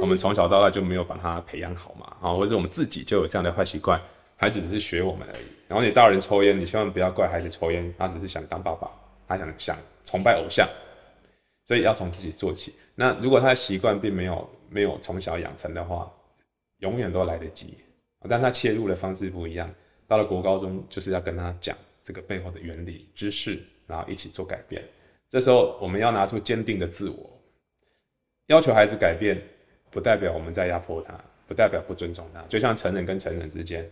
[0.00, 4.00] 我们从小到大就没有把他培养好嘛，啊，或者我们自己就有这样的坏习惯。
[4.36, 5.44] 孩子只是学我们而已。
[5.66, 8.88] 然后你大人抽烟，你千万不要怪孩子抽烟，他只是想当爸爸，
[9.28, 10.66] 他想想崇拜偶像，
[11.66, 12.74] 所以要从自己做起。
[12.94, 16.10] 那如果他的习惯并没有没有从小养成的话，
[16.78, 17.76] 永远都来得及。
[18.28, 19.72] 但他切入的方式不一样，
[20.06, 24.82] 到了国高中就是要跟他讲这个背后的原理知识，然后一起做改变。
[25.28, 27.30] 这时候我们要拿出坚定的自我，
[28.46, 29.40] 要求孩子改变，
[29.90, 31.14] 不代表我们在压迫他，
[31.46, 32.42] 不代表不尊重他。
[32.48, 33.88] 就像成人跟成人之间。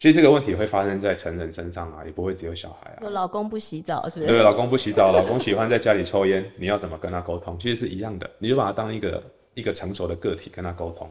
[0.00, 2.98] 其实这个问题会发生在成人身上啊，也不会只有小孩啊。
[3.02, 4.26] 有老公不洗澡是不是？
[4.26, 7.58] 对，老公不洗澡，老公喜欢在家里抽烟，你要怎么跟他沟通？
[7.58, 9.22] 其实是一样的，你就把他当一个
[9.54, 11.08] 一个成熟的个体跟他沟通。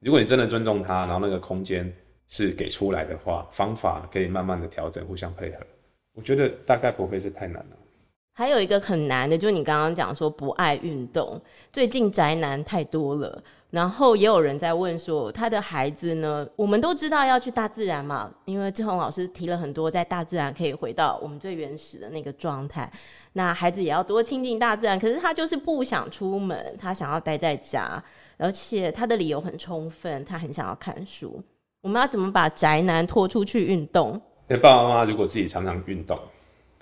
[0.00, 1.92] 如果你真的尊重他，然后那个空间
[2.28, 5.56] 是给出来的话，方法可以慢慢的调整，互相配合，
[6.14, 7.76] 我觉得大概不会是太难了。
[8.32, 11.38] 还有一个很难的，就是你刚刚讲说不爱运动，
[11.72, 13.42] 最近宅男太多了。
[13.70, 16.44] 然后也有人在问说，他的孩子呢？
[16.56, 22.90] 我们都知道要去大自然嘛，因为志宏老师提了很多，在大自然可以回到我们最原始的那个状态。
[23.34, 28.02] 那孩子也要多亲近大自然，可是他就是不想出门，他想要待在家，
[28.36, 31.40] 而且他的理由很充分，他很想要看书。
[31.82, 34.20] 我们要怎么把宅男拖出去运动？
[34.48, 36.18] 欸，爸爸妈妈如果自己常常运动，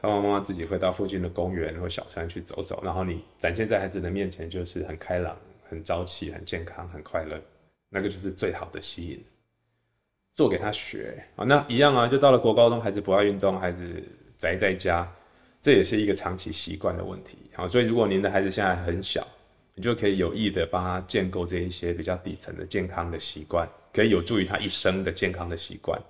[0.00, 5.36] 爸爸妈妈自己会到附近的公园或小山去走走，然后你展现在孩子的面前就是很开朗。
[5.68, 7.40] 很朝气，很健康，很快乐，
[7.88, 9.22] 那个就是最好的吸引。
[10.32, 14.02] 做给他学啊，那一样啊，就到了国高中，孩子不爱运动，孩子
[14.36, 15.10] 宅在家，
[15.60, 17.38] 这也是一个长期习惯的问题。
[17.54, 19.26] 好，所以如果您的孩子现在很小，
[19.74, 26.00] 你就可以有意的帮他建构这一些比较底层的健康的习惯，可以有助于他一生的健康的习惯。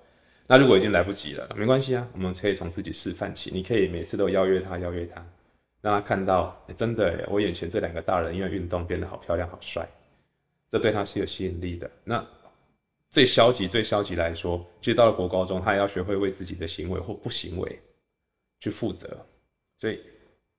[0.47, 3.51] 那如果已经来不及了，没关系啊，我们可以从自己示范起。
[3.53, 5.25] 你可以每次都邀约他，邀约他。
[5.89, 9.89] 让他看到，欸、真的，我眼前这两个大人因为运动变得好漂亮、好帅，
[10.69, 11.91] 这对他是有吸引力的。
[12.05, 12.23] 那
[13.11, 17.81] 最消极、最消极来说，其实到了国高中，他也要学会为自己的行为或不行为
[18.61, 19.17] 去负责。
[19.79, 20.03] 所以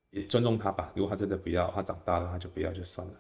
[0.10, 0.92] 也尊重他吧。
[0.96, 3.14] 如果他真的不要，他长大了他就不要就算了。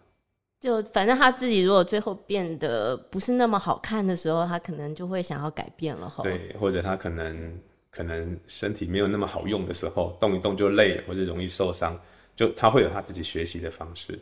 [0.59, 6.11] 就反正他自己如果最后变得不是那么好看的时候，他可能就会想要改变了。
[6.23, 7.55] 对，或者他可能。
[7.91, 11.99] 可能身体没有那么好用的时候，动一动就累，或者容易受伤，
[12.35, 14.19] 就他会有他自己学习的方式。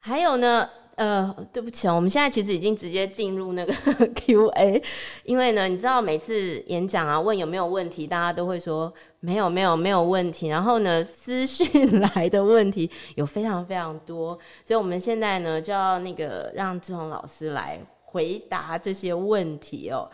[0.00, 3.72] 还有呢，呃，对不起哦，我们现在其实已经直接进入那个
[4.14, 4.82] Q&A，
[5.24, 10.48] 因为呢，你知道每次演讲啊，问有没有问题，大家都会说没有，没有，没有问题。
[10.48, 20.10] 然后呢，私讯来的问题有非常非常多，所以我们现在呢就要那个让志宏老师来回答这些问题哦。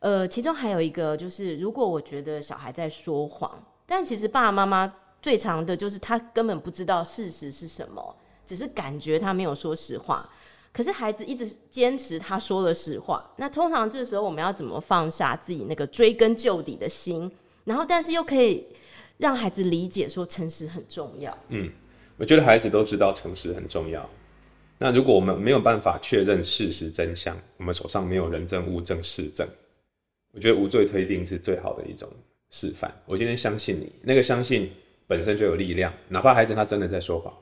[0.00, 10.28] 呃，其中还有一个就是，如果我觉得小孩在说谎，但其实爸爸妈妈最常的就是他根本不知道事实是什么，只是感觉他没有说实话。
[10.72, 17.28] 可是孩子一直坚持他说了实话，那通常这时候我们要怎么放下自己那个追根究底的心，
[17.64, 18.64] 然后但是又可以
[19.16, 21.36] 让孩子理解说诚实很重要。
[21.48, 21.68] 嗯，
[22.16, 24.08] 我觉得孩子都知道诚实很重要。
[24.78, 29.48] 那如果我们没有办法确认事实真相，我们手上没有人证物证事证。
[30.38, 32.08] 我觉得无罪推定是最好的一种
[32.50, 32.94] 示范。
[33.06, 34.70] 我今天相信你，那个相信
[35.04, 37.34] 本身就有力量，哪怕孩子他真的在说谎，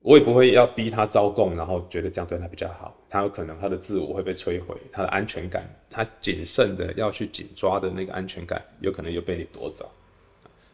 [0.00, 2.92] 我也不会要逼他招供，然后觉得这样对他比较好。
[3.08, 9.88] 他有可能他的自我会被摧毁，他的安全感，他谨慎的要去紧抓的那个安全感，有可能又被你夺走。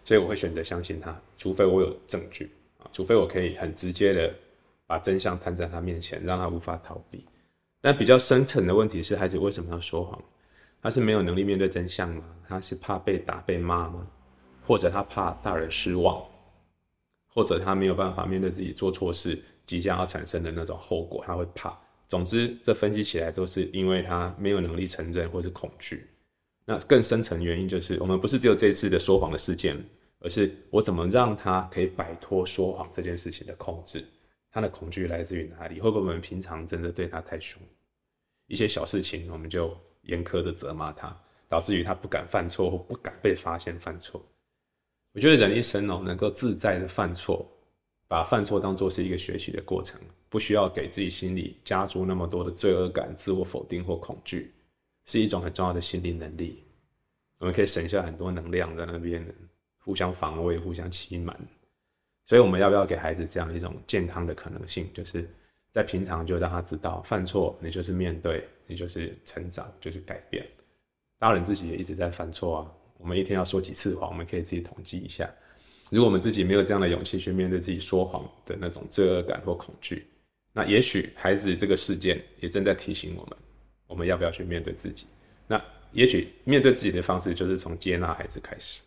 [0.03, 4.33] 所以我会选择相信他，除非我有证据啊，除非我可以很直接的
[4.87, 7.23] 把真相摊在他面前，让他无法逃避。
[7.83, 10.19] 但比较深层的问题是，孩子为什么要说谎？
[10.81, 12.25] 他是没有能力面对真相吗？
[12.49, 14.07] 他是怕被打被骂吗？
[14.63, 16.25] 或者他怕大人失望？
[17.27, 21.77] 或者他没有办法面对自己做错事即将要产生的那种后果，他会怕。
[22.09, 26.09] 总之，这分析起来都是因为他没有能力承认或是恐惧。
[26.65, 29.77] 那更深层原因就是，我们不是只有这次的说谎的事件，
[30.21, 34.05] 而是我怎么让他可以摆脱说谎这件事情的控制？
[34.53, 35.81] 他的恐惧来自于哪里？
[35.81, 37.61] 会不会我们平常真的对他太凶？
[38.47, 39.77] 一些小事情我们就。
[40.07, 41.17] 严苛的责骂他，
[41.49, 44.25] 导致于他不敢犯错或不敢被发现犯错。
[45.13, 47.47] 我觉得人一生哦，能够自在的犯错，
[48.09, 54.53] 把犯错当作是一个学习的过程，不需要给自己心里加诸那么多的罪恶感、自我否定或恐惧，
[55.05, 56.63] 是一种很重要的心理能力。
[57.39, 59.27] 我们可以省下很多能量在那边
[59.79, 61.39] 互相防卫、互相欺瞒。
[62.25, 64.91] 所以我们要不要给孩子这样一种健康的可能性？
[64.93, 65.29] 就是。
[65.77, 70.43] 在平常就让他知道，犯错你就是面对，你就是成长，就是改变。
[71.19, 72.73] 大人自己也一直在犯错啊。
[72.97, 75.29] 我们一天要说几次谎，我们可以自己统计一下。
[75.91, 80.07] 如果我们自己没有这样的勇气去面对自己说谎的那种罪恶感或恐惧，
[80.51, 83.37] 那也许孩子这个事件也正在提醒我们，
[83.87, 85.07] 我们要不要去面对自己？
[85.47, 85.63] 那
[85.93, 88.81] 也许面对自己的方式就是从接纳孩子开始。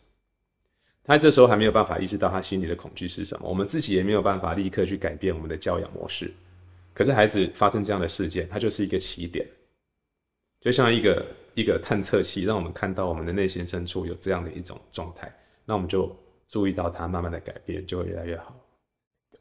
[1.04, 6.34] 他这时候还没有办法意识到他心里的恐惧是什么，我们自己也没有办法立刻去改变我们的教养模式。
[6.93, 9.47] 可是孩子发生这样的事件，它就是一个起点，
[10.62, 15.34] 就像一个一个探测器，让我们看到我们的内心深处有这样的一种状态，
[15.65, 16.13] 那我们就
[16.47, 18.56] 注意到它，慢慢的改变，就会越来越好。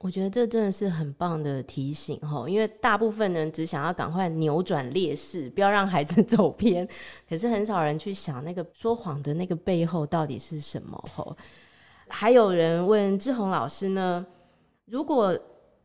[0.00, 6.88] 我觉得这真的是很棒的提醒哈，因为大部分人只想要赶快扭转劣势，不要让孩子走偏，
[7.28, 11.36] 可是很少人去想那个说谎的那个背后到底是什么哈。
[12.06, 14.24] 还有人问志宏老师呢，
[14.84, 15.36] 如果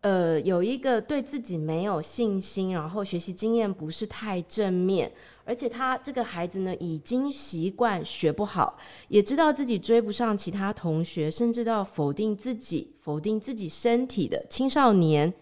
[0.03, 5.09] 呃，有一个对自己没有信心，然后学习经验不是太正面，
[5.45, 15.33] 而且他这个孩子呢，已经习惯学不好，也知道自己追不上其他同学，甚至到否定自己、否定自己身体的青少年，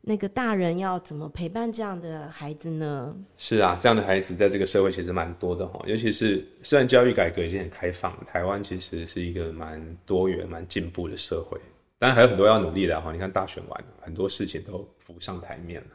[0.00, 3.14] 那个大人要怎么陪伴这样的孩子呢？
[3.36, 11.60] 是啊，这样的孩子在这个社会其实蛮多的哈，尤其是虽然教育改革已经很开放，台湾其实是一个蛮多元、蛮进步的社会。
[12.00, 15.90] 当然还有很多要努力的哈，你看大选完，很多事情都浮上台面了。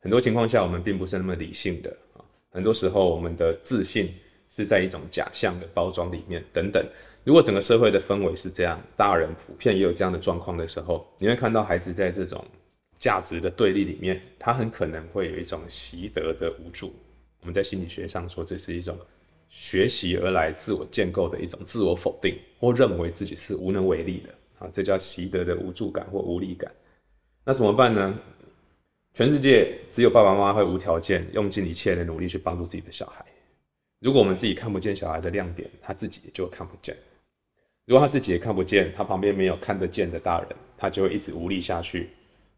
[0.00, 2.24] 很多情况下，我们并不是那么理性的啊。
[2.50, 4.14] 很多时候，我们的自信
[4.48, 6.82] 是在一种假象的包装里面等等。
[7.24, 12.42] 如果整个社会的氛围是这样，大人普遍也有这样的状况的时候，你会看到孩子在这种
[12.98, 16.90] 价值的对立里面，他很可能会有一种习得的无助。
[17.40, 18.98] 我们在心理学上说，这是一种
[19.50, 24.32] 学习而来自我建构的一种自我否定，或认为自己是无能为力的。
[24.62, 26.70] 啊，这叫习得的无助感或无力感。
[27.44, 28.18] 那怎么办呢？
[29.14, 33.24] 全世界只有爸爸妈妈会无条件、用尽一切的努力去帮助自己的小孩。
[33.98, 36.96] 如果我们自己看不见小孩的亮点，他自己也就看不见。
[37.84, 40.48] 如果他自己也看不见，他旁边没有看得见的大人，
[40.78, 42.10] 他就会一直无力下去。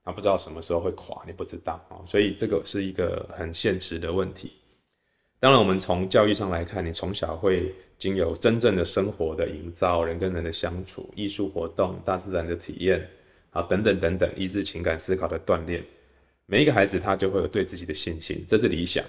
[0.04, 1.98] 他不知道什么时候会垮，你不知道啊。
[2.04, 4.52] 所以这个是一个很现实的问题。
[5.40, 13.08] 当然，我们从教育上来看，你从小会已经由真正的生活的营造、人跟人的相处、艺术活动、大自然的体验，
[13.48, 15.82] 啊，等等等等，意志、情感、思考的锻炼，
[16.44, 19.02] 每一个孩子他就会有对自己的信心，这是理想。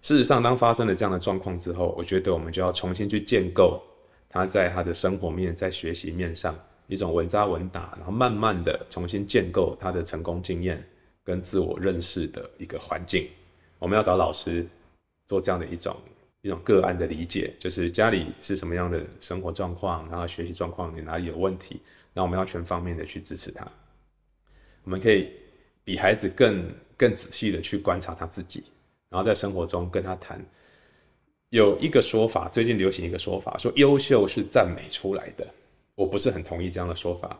[0.00, 3.82] 事实上，当发生了这样的状况之后，我觉得我们就要重新去建构
[4.28, 6.56] 他在他的生活面、在学习面上
[6.86, 10.80] 一种稳扎稳打，然后慢慢的重新建构他的成功经验
[11.24, 13.26] 跟自我认识的一个环境。
[13.80, 14.64] 我们要找老师。
[15.28, 15.96] 做这样的一种
[16.46, 21.80] 一种个案的理解，就是家里是什么样的生活状况，然后学习状况你哪里有问题，
[22.12, 23.66] 那我们要全方面的去支持他。
[24.84, 25.28] 我们可以
[25.82, 28.62] 比孩子更更仔细的去观察他自己，
[29.10, 30.40] 然后在生活中跟他谈。
[31.48, 35.44] 有一个说法，最近流行一个说法，说优秀是赞美出来的，
[35.96, 37.36] 我不是很同意这样的说法，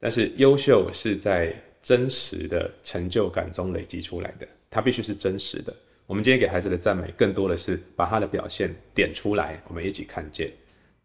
[0.00, 5.72] 但是优秀是在真实的成就感中累积出来的，它必须是真实的。
[6.12, 10.52] 我们今天给孩子的赞美，更多的是把他的表现点出来，我们一起看见，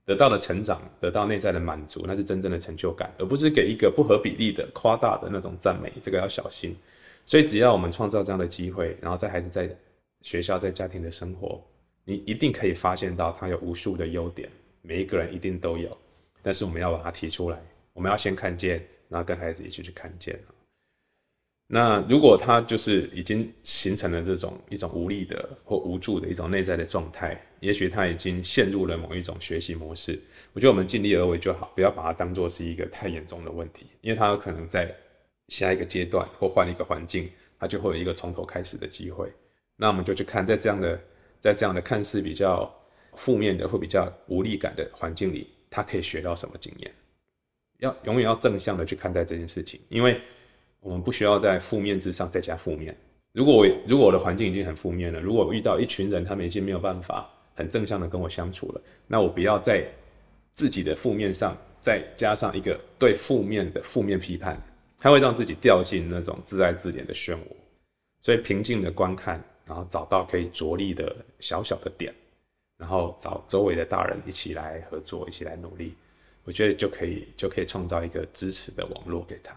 [0.03, 6.76] 得到的成长，得到内在的满足，那是真正的成就感，而不是给一个不合比例的夸大的那种赞美，这个要小心。
[7.26, 9.74] 所以，只要我们创造这样的机会，然后在孩子在
[10.24, 11.66] 学校、在家庭的生活，
[12.03, 14.49] 你一定可以发现到他有无数的优点，
[14.82, 15.97] 每一个人一定都有。
[16.41, 17.58] 但是我们要把它提出来，
[17.93, 20.38] 我们要先看见，然后跟孩子一起去看见。
[21.70, 30.18] 那如果他就是已经形成了这种一种无力的或无助的一种内在的状态，也许他已经陷入了某一种学习模式。
[30.53, 34.95] 我觉得我们尽力而为就好，不要把它当做是一个太严重的问题，因为他有可能在
[35.49, 39.30] 下一个阶段或换一个环境，他就会有一个从头开始的机会。
[39.76, 40.97] 那我们就去看，在这样的
[41.41, 42.74] 在这样的看似比较
[43.15, 46.89] 负面的或比较无力感的环境里，他可以学到什么经验？
[47.80, 50.22] 要永远要正向的去看待这件事情，因为。
[50.82, 52.95] 我们不需要在负面之上再加负面。
[53.34, 59.86] 如果我如果我的环境已经很负面了，如果我遇到一群人，他们已经没有办法很正向的跟我相处了，那我不要在
[60.53, 64.59] 自己的负面上再加上一个对负面的负面批判，
[64.97, 67.39] 它会让自己掉进那种自爱自怜的漩涡。
[68.21, 72.11] 所以平静的观看，然后找到可以着力的小小的点，
[72.78, 75.93] 然后找周围的大人一起来合作，一起来努力，
[76.43, 79.55] 我觉得就可以就可以创造一个支持的网络给他。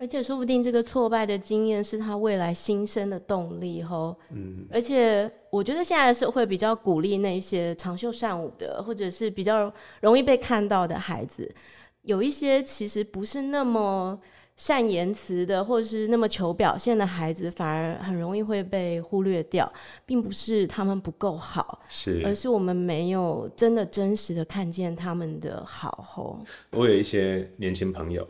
[0.00, 4.16] 而且说不定这个挫败的经验是他未来新生的动力吼。
[4.30, 4.66] 嗯。
[4.72, 9.70] 而且我觉得现在的社会比较鼓励那些长袖善舞的，或者是比较
[10.00, 11.54] 容易被看到的孩子，
[12.00, 14.18] 有一些其实不是那么
[14.56, 19.70] 善言辞的，或者是那么求表现的孩子，反而很容易会被忽略掉，
[20.06, 26.40] 并不是他们不够好，是，而是我们没有真的真实的看见他们的好吼。
[26.70, 28.26] 我有一些年轻朋友。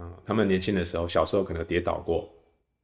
[0.00, 2.26] 嗯，他们年轻的时候，小时候可能跌倒过、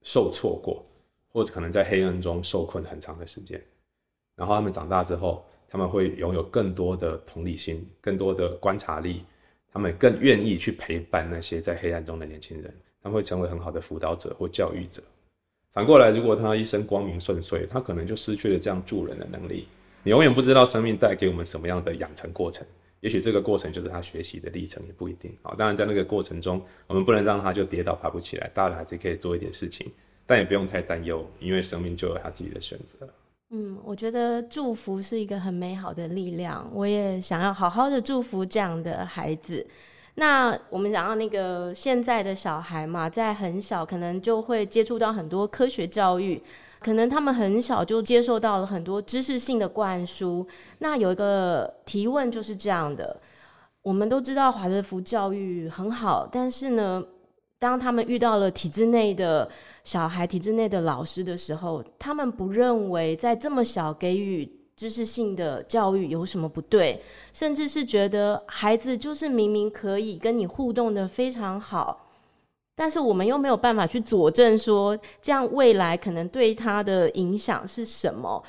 [0.02, 0.84] 受挫过，
[1.32, 3.58] 或者可能在黑暗中受困很长的时间。
[4.34, 9.24] 然后他们长大之后，他们会拥有更多的同理心、更多的观察力，
[9.72, 15.02] 他们更愿意去陪伴那些在黑暗中的年轻人，他们会成为很好的辅导者或教育者。
[15.72, 19.68] 反过来，如果他一生光明顺遂，他可能就失去了这样助人的能力。
[20.02, 22.66] 你永远不知道生命带给我们什么样的养成过程。
[23.01, 25.55] 也许这个过程就是他学习的历程，也不一定啊。
[25.57, 29.90] 当然，在那个过程中，我们不能让他就跌倒爬不起来，大人还是可以做一点事情，
[30.26, 33.09] 但也不用太担忧，因为生命就有他自己的选择。
[33.51, 39.64] 嗯，我觉得祝福是一个很美好的力量，我也想要好好的祝福这样的孩子。
[40.14, 46.42] 那我们讲到那个现在的小孩嘛，在很小可能就会接触到很多科学教育。
[46.79, 50.47] 可能他们很小就接受到了很多知识性的灌输。
[50.79, 53.20] 那有一个提问就是这样的：
[53.83, 57.03] 我们都知道华德福教育很好，但是呢，
[57.59, 59.49] 当他们遇到了体制内的
[59.85, 67.03] 小孩、体制内的老师的时候，他们不认为在这么小给予知识性的教育有什么不对，
[67.33, 72.05] 甚至是觉得孩子就是明明可以跟你互动的非常好。
[72.77, 78.41] 但是我们又没有办法去佐证说，这样未来可能对他的影响是什么？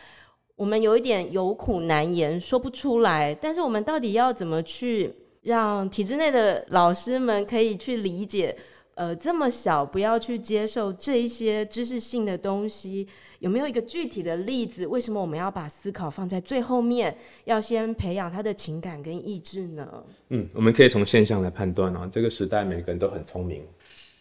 [0.57, 3.33] 我们有一点有苦难言，说不出来。
[3.33, 5.13] 但是我们到底要怎么去
[5.43, 8.55] 让体制内的老师们可以去理解？
[8.95, 13.07] 呃，这么小不要去接受这一些知识性的东西，
[13.37, 14.87] 有没有一个具体的例子？
[14.87, 17.15] 为什么我们要把思考放在最后面，
[17.45, 20.03] 要先培养他的情感跟意志呢？
[20.29, 23.63] 嗯，我们可以从现象来判断啊，这个时代每个人都很聪明。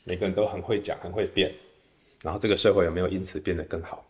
[0.06, 1.52] 每个人都很会讲，很会变，
[2.22, 4.06] 然后这个社会有没有因此变得更好？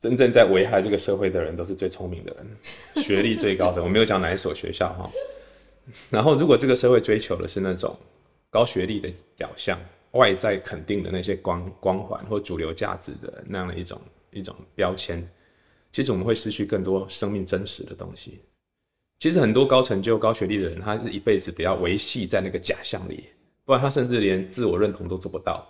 [0.00, 2.46] 真正在危害这个社会的人都是最聪明的人，
[3.04, 3.84] 学历最高的。
[3.84, 5.10] 我没有讲哪一所学校哈。
[6.08, 7.94] 然后，如果这个社会追求的是那种
[8.48, 9.78] 高学历的表象、
[10.12, 14.00] 外在肯定的那些光光环或主流价值的那样的一种
[14.30, 15.22] 一种标签，
[15.92, 18.40] 其实我们会失去更多生命真实的东西。
[19.18, 23.26] 其实很多高成就、高学历的人，他是一辈子得要维系在那个假象里。
[23.70, 25.64] 不然他甚至连自我认同都做不到，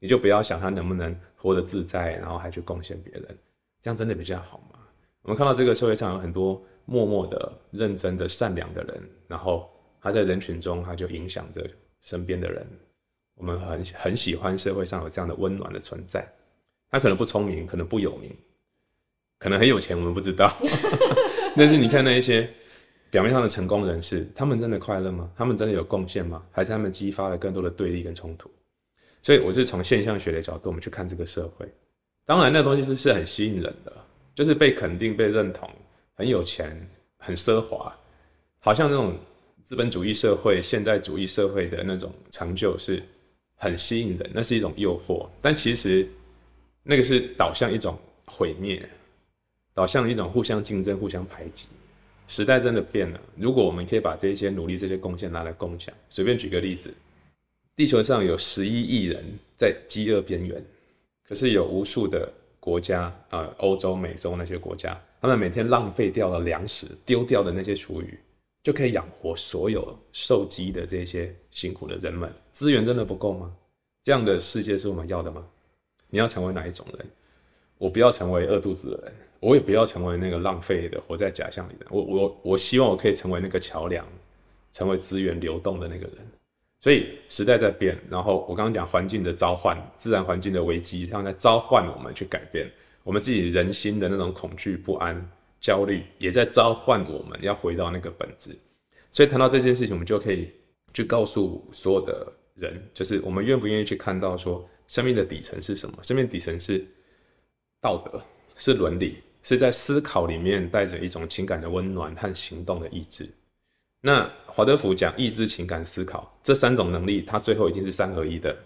[0.00, 3.38] 你就不要想他能不能活得自在，然后还去贡献别人，
[3.80, 4.80] 这样真的比较好吗？
[5.22, 9.70] 我们看到这个社会上有很多默默的、认真的、善良的人，然后
[10.00, 11.64] 他在人群中他就影响着
[12.00, 12.66] 身边的人。
[13.36, 16.28] 我们很很喜欢社会上有这样的温暖的存在。
[16.90, 18.36] 他可能不聪明，可能不有名，
[19.38, 20.52] 可能很有钱，我们不知道。
[21.56, 22.52] 但是你看那一些。
[23.10, 25.28] 表面上的成功人士，他们真的快乐吗？
[25.36, 26.42] 他们真的有贡献吗？
[26.52, 28.50] 还是他们激发了更多的对立跟冲突？
[29.20, 31.68] 所以，我是从现象学的角度，我们去看这个社会。
[32.24, 33.92] 当然，那东西是是很吸引人的，
[34.34, 35.68] 就是被肯定、被认同，
[36.14, 36.88] 很有钱、
[37.18, 37.92] 很奢华，
[38.60, 39.18] 好像那种
[39.62, 43.02] 资本主义社会、现代主义社会的那种成就是
[43.56, 45.28] 很吸引人，那是一种诱惑。
[45.42, 46.08] 但其实，
[46.84, 48.88] 那个是导向一种毁灭，
[49.74, 51.66] 导向一种互相竞争、互相排挤。
[52.30, 53.20] 时代真的变了。
[53.36, 56.94] 如果我们可以把这些努力、这些贡献拿来共享，随便举个例子，
[57.74, 59.24] 地球上有十一亿人
[59.56, 60.64] 在饥饿边缘，
[61.28, 68.16] 可是有无数的国家啊，欧洲、美洲那些国家，他们每天浪费掉了粮食、丢掉的那些厨余，
[68.62, 72.32] 就可以养活所有受饥的这些辛苦的人们。
[72.52, 73.52] 资源真的不够吗？
[74.04, 75.44] 这样的世界是我们要的吗？
[76.08, 77.06] 你要成为哪一种人？
[77.80, 81.86] 我不要成为饿肚子的人，我也不要成为那个浪费的、活在假象里的。
[81.88, 84.06] 我我我希望我可以成为那个桥梁，
[84.70, 86.18] 成为资源流动的那个人。
[86.80, 92.70] 所以时代在变，然后我刚刚讲环境的召唤、自然环境的危机，它在召唤我们去改变。
[93.02, 95.28] 我们自己人心的那种恐惧、不安。
[95.60, 98.56] 焦虑也在召唤我们，要回到那个本质。
[99.10, 100.50] 所以谈到这件事情，我们就可以
[100.94, 105.98] 去告诉所有的人，就是我们愿不愿意去看到说，生命的底层是什么？
[106.02, 106.82] 生命底层是
[107.80, 108.20] 道德，
[108.56, 113.28] 是伦理，是在思考里面带着一种情感的温暖和行动的意志。
[114.02, 118.56] 那华德福讲意志、情感、思考这三种能力，它最后一定是三合一的。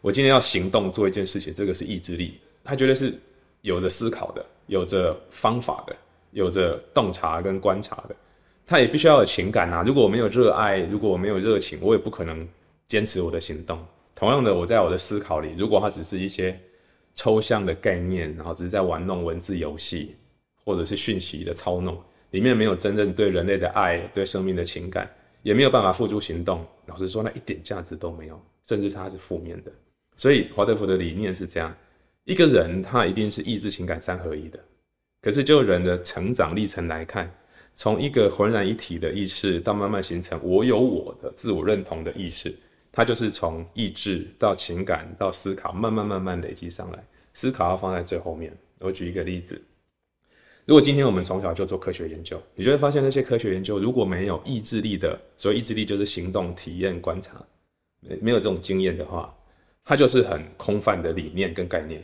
[0.00, 3.18] 我今天要行动做一件事情，这个是意志力，它绝对是
[3.60, 5.96] 有着思考的，有着方法的。
[6.32, 8.14] 有着洞察跟观察的，
[8.66, 9.82] 他也必须要有情感啊！
[9.86, 12.46] 如果我没有热爱，如果我没有热情，我也不可能
[12.88, 13.82] 坚持我的行动。
[14.14, 16.60] 同样的，我在我的思考里，如果它只是一些
[17.16, 20.14] 抽象的概念，然后只是在玩弄文字游戏，
[20.64, 22.00] 或者是讯息的操弄，
[22.30, 25.10] 里面没有真正对人类的爱、对生命的情感，
[25.42, 26.64] 也没有办法付诸行动。
[26.86, 29.72] 老实说，那一点价值都没有，甚至它是负面的。
[30.14, 31.74] 所以，华德福的理念是这样：
[32.24, 34.58] 一个人他一定是意志、情感三合一的。
[35.20, 37.30] 可是，就人的成长历程来看，
[37.74, 42.54] 从一个浑然一体的意识，到慢慢形成我有我的自我认同的意识，
[42.96, 47.04] 它就是从意志到情感到思考，慢慢慢慢累积上来。
[47.34, 48.50] 思考要放在最后面。
[48.78, 49.60] 我举一个例子：
[50.64, 57.32] 如果今天我们从小就做科学研究，你就会发现那些科学研究如果没有意志力的，所以意志力就是行动、体验、观察，
[58.00, 59.30] 没没有这种经验的话，
[59.84, 62.02] 它就是很空泛的理念跟概念。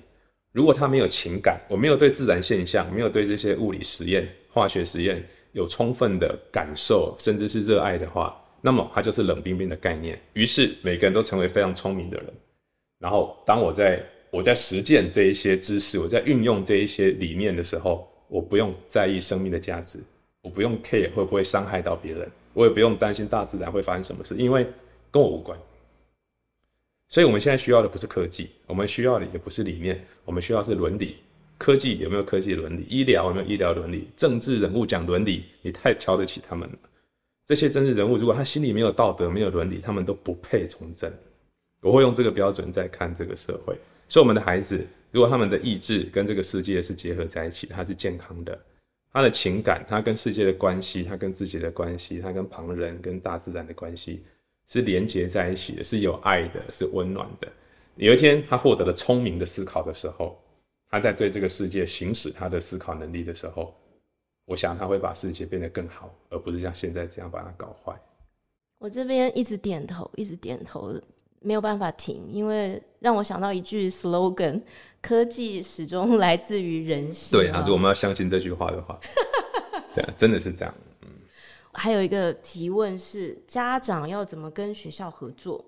[0.52, 10.18] 如果它没有情感，我没有对自然现象，没有对这些物理实验、化学实验有充分的感受，甚至是热爱的话，那么它就是冷冰冰的概念。
[10.32, 12.26] 于是每个人都成为非常聪明的人。
[12.98, 19.98] 然后当我在我在实践这一些知识，我在运用这一些理念的时候，我不用在意生命的价值，
[20.40, 24.66] 我不用 care 会不会伤害到别人，我也不用担心大自然会发生什么事，因为
[25.10, 25.58] 跟我无关。
[27.08, 31.16] 所以，我们现在需要的不是科技，我们需要的也不是理念，我们需要是伦理。
[31.58, 32.86] 科技有没有科技伦理？
[32.88, 34.08] 医疗有没有医疗伦理？
[34.16, 36.78] 政治人物讲伦理，你太瞧得起他们了。
[37.52, 41.12] 这些政治人物，如果他心里没有道德、没有伦理，他们都不配从政。
[41.82, 43.76] 我会用这个标准在看这个社会。
[44.08, 48.58] 所以，我们的孩子，如果他们的意志跟这个世界是结合在一起，他是健康的，
[49.12, 54.24] 他的情感，他跟世界的关系，他跟自己的关系，他跟旁人、跟大自然的关系。
[54.66, 57.46] 是连接在一起的，是有爱的，是温暖的。
[57.96, 60.42] 有一天，他获得了聪明的思考的时候，
[60.88, 63.78] 他在对这个世界行使他的思考能力的时候，
[64.52, 67.98] 我想他会把世界变得更好，而不是像现在这样把它搞坏。
[68.78, 70.94] 我这边一直点头，一直点头，
[71.40, 74.60] 没有办法停，因为让我想到一句 slogan：
[75.00, 77.38] 科技始终 来自于人性。
[77.38, 79.00] 对啊，如果我们要相信这句话的话，
[79.94, 80.74] 对啊，真的是这样。
[81.00, 81.08] 嗯
[81.72, 85.64] 还有一个提问是：家长要怎么跟学校合作？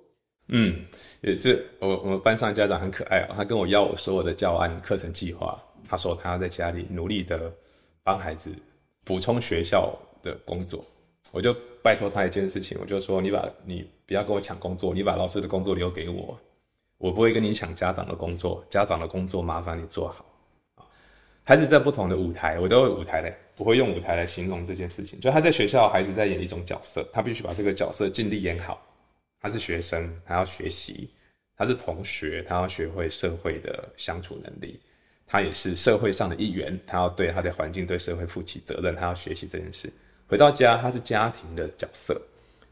[0.49, 0.85] 嗯，
[1.23, 5.59] 有一次我我们班上家长很可爱哦，他跟我要我所有的教案课程计划，
[5.89, 7.51] 他说他要在家里努力的
[8.03, 8.53] 帮孩子
[9.05, 10.85] 补充学校的工作，
[11.31, 16.39] 我就拜托他一件事情，我就说你把你不要跟我抢工作，你把老师的工作留给我，
[16.99, 20.25] 我不会跟你抢家长的工作，家长的工作麻烦你做好。
[21.47, 25.21] 孩子在不同的舞台，我都有舞台嘞，我会用舞台来形容这件事情。
[25.21, 28.81] 就他在学校，孩子在演一种角色，他必须把这个角色尽力演好。
[29.43, 31.11] 他是学生，他要学习；
[31.55, 34.81] 他是同学，他要学会社会的相处能力；
[35.27, 38.95] 他也是社会上的一员，他要对他的环境、对社会负起责任。
[38.95, 39.93] 他要学习这件事。
[40.27, 42.21] 回到家，他是家庭的角色，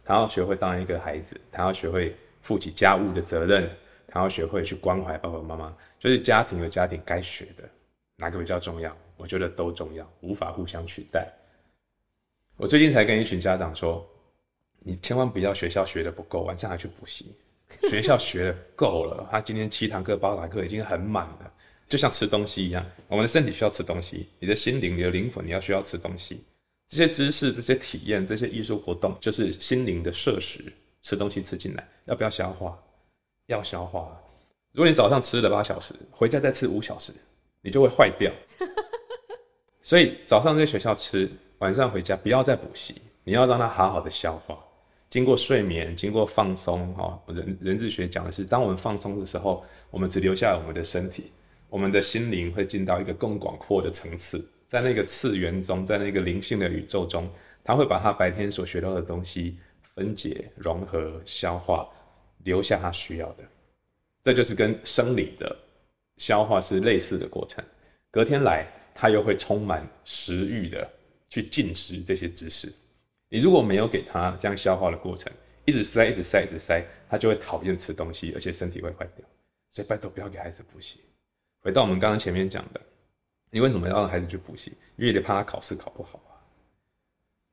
[0.04, 3.70] 他要学会当一个孩子，他要学会负起家务的责任，
[4.06, 5.76] 他要学会去关怀爸爸妈妈。
[5.98, 7.68] 就是家庭有家庭该学的。
[8.16, 8.96] 哪个比较重要？
[9.16, 11.28] 我觉得都重要，无法互相取代。
[12.56, 14.06] 我最近才跟一群家长说，
[14.78, 17.34] 你千万不要学校学的不够，晚上还去补习。
[17.88, 21.52] 学校学的够了，他今天七堂课、八堂课已经很满了，
[21.92, 22.82] 就像吃东西一样。
[23.06, 26.42] 我们的身体需要吃东西，你的心灵、你的灵魂，你要需要吃东西。
[26.88, 30.72] 这些知识、这些体验、这些艺术活动，就是心灵的摄食。
[31.02, 32.78] 吃东西吃进来，要不要消化？
[33.48, 34.18] 要消化。
[34.72, 37.12] 如果你早上吃了八小时，回家再吃五小时。
[37.60, 38.32] 你就会坏掉，
[39.82, 44.58] 所以早上在学校吃，晚上回家不要再补习，你要让它好好的消化。
[45.08, 51.30] 经过睡眠，经过放松，哈，人人智学讲的是，当我们放松的时候，我们只留下我们的身体，
[51.72, 57.26] 我们的心灵会进到一个更广阔的层次，在那个次元中，在那个灵性的宇宙中，
[57.64, 61.88] 他会把他白天所学到的东西分解、融合、消化，
[62.44, 63.44] 留下他需要的。
[64.22, 65.56] 这就是跟生理的
[66.18, 67.64] 消化是类似的过程。
[68.10, 70.86] 隔天来，他又会充满食欲的
[71.30, 72.70] 去进食这些知识。
[73.30, 75.32] 你如果没有给他这样消化的过程，
[75.64, 79.24] 一直塞、一直塞、一直塞，他就会讨厌吃东西，而且身体会坏掉。
[79.70, 81.00] 所以拜托不要给孩子补习。
[81.62, 82.80] 回到我们刚刚前面讲的，
[83.50, 84.72] 你为什么要让孩子去补习？
[84.96, 86.34] 因为你怕他考试考不好啊。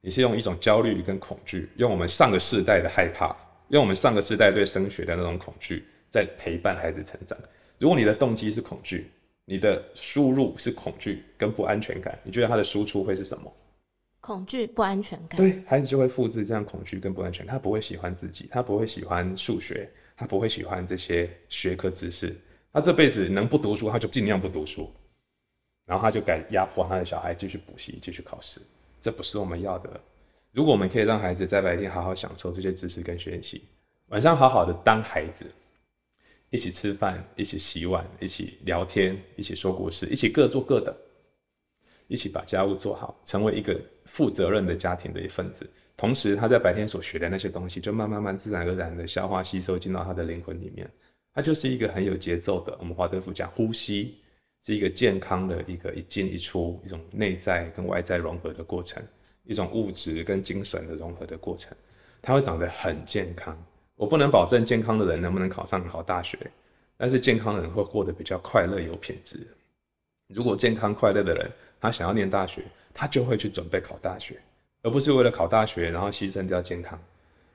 [0.01, 3.35] 你是用一种焦虑跟恐惧，用我们上个世代的害怕，
[3.67, 5.85] 用我们上个世代对升学的那种恐惧。
[6.09, 7.37] 在陪伴孩子成长。
[7.77, 9.11] 如果你的动机是恐惧，
[9.45, 13.53] 你的输入是恐惧跟不安全感，你觉得他的输出会是什么？
[14.19, 15.37] 恐惧、不安全感。
[15.37, 17.53] 对，孩子就会复制这样恐惧跟不安全感。
[17.53, 19.87] 他不会喜欢自己，他不会喜欢数学，
[20.17, 22.35] 他不会喜欢这些学科知识。
[22.71, 24.91] 他这辈子能不读书，他就尽量不读书，
[25.85, 28.61] 然后他就敢压迫他的小孩继续补习、继续考试。
[29.01, 29.99] 这不是我们要的。
[30.51, 33.63] 如果我们可以让孩子在白天好好享受这些知识跟学习，
[34.07, 35.45] 晚上好好的当孩子。
[36.51, 40.95] 一起吃饭，一起洗碗，一起聊天，一起说故事，一起各做各的，
[42.07, 45.69] 一起把家务做好，成为一个负责任的家庭的一份子。
[45.95, 50.89] 同时，他在白天所学的那些东西，就慢慢慢自然而然的消化吸收进到他的灵魂里面。
[51.33, 52.75] 它就是一个很有节奏的。
[52.79, 54.17] 我们华德福讲呼吸，
[54.65, 59.01] 是一个健康的一个一进一出，一种内在跟外在融合的过程，
[59.43, 61.75] 一种物质跟精神的融合的过程。
[62.21, 63.57] 它会长得很健康。
[63.95, 66.37] 我不能保证健康的人能不能考上好大学，
[66.97, 69.45] 但是健康的人会过得比较快乐有品质。
[70.27, 71.51] 如果健康快乐的人，
[71.81, 72.63] 他想要念大学，
[72.93, 74.39] 他就会去准备考大学，
[74.83, 76.97] 而不是为了考大学然后牺牲掉健康，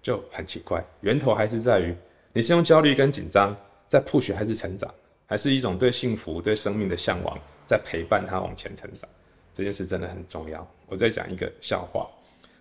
[0.02, 0.84] 就很奇怪。
[1.00, 1.94] 源头还是在于
[2.36, 3.56] 你是用焦虑跟紧张
[3.86, 4.92] 在 push 还是成长，
[5.24, 9.08] 还是一种对幸福、对生命的向往在陪伴他往前成长？
[9.52, 10.68] 这件事真的很重要。
[10.88, 12.10] 我再讲一个笑话：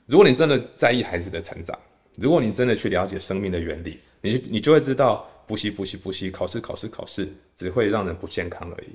[0.05, 1.77] 如果你真的在意孩子的成长，
[2.17, 8.89] 如果你真的去了解生命的原理，你你就会知道，补习补习补习，考试考试考试，只会让人不健康而已。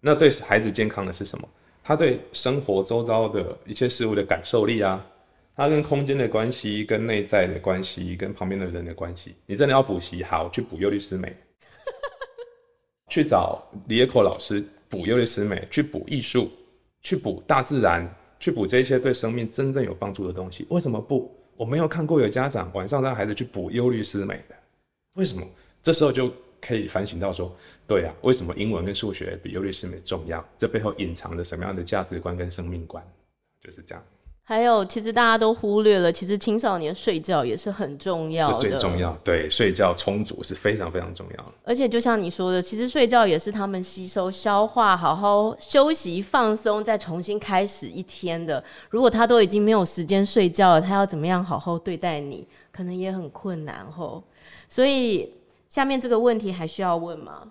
[0.00, 1.48] 那对孩子健康的是什么？
[1.84, 5.06] 他对生活周遭的一切事物的感受力啊，
[5.56, 9.34] 它跟空间的关系，跟内在的关系，跟旁边的人的关系。
[9.46, 11.34] 你真的要补习，好，去补优律思美，
[13.08, 16.50] 去找李野口老师补优律思美，去补艺术，
[17.00, 18.06] 去补大自然，
[18.38, 20.66] 去补这些对生命真正有帮助的东西。
[20.68, 21.34] 为什么不？
[21.56, 24.54] 我没有看过有家长晚上让孩子去补优律思美的，
[25.14, 25.42] 为什么？
[25.82, 26.30] 这时候就
[26.60, 27.50] 可以反省到说，
[27.86, 30.46] 对啊，为什么英文跟数学比优律思美重要？
[30.58, 33.02] 这背后隐藏着什么样的价值观跟生命观？
[33.62, 34.04] 就是这样。
[34.48, 38.52] 还有，其实大家都忽略了，其实青少年睡觉也是很重要的。
[38.52, 41.52] 这最重要，对，睡觉充足是非常非常重要的。
[41.64, 48.62] 而且就像你说的，其实睡觉也是他们吸收、消化、好好休息、放松，再重新开始一天的。
[48.88, 54.22] 如果他都已经没有时间睡觉了，他要怎么样好好对待你，可能也很困难吼。
[54.68, 55.28] 所以
[55.68, 57.42] 下面这个问题还需要问吗？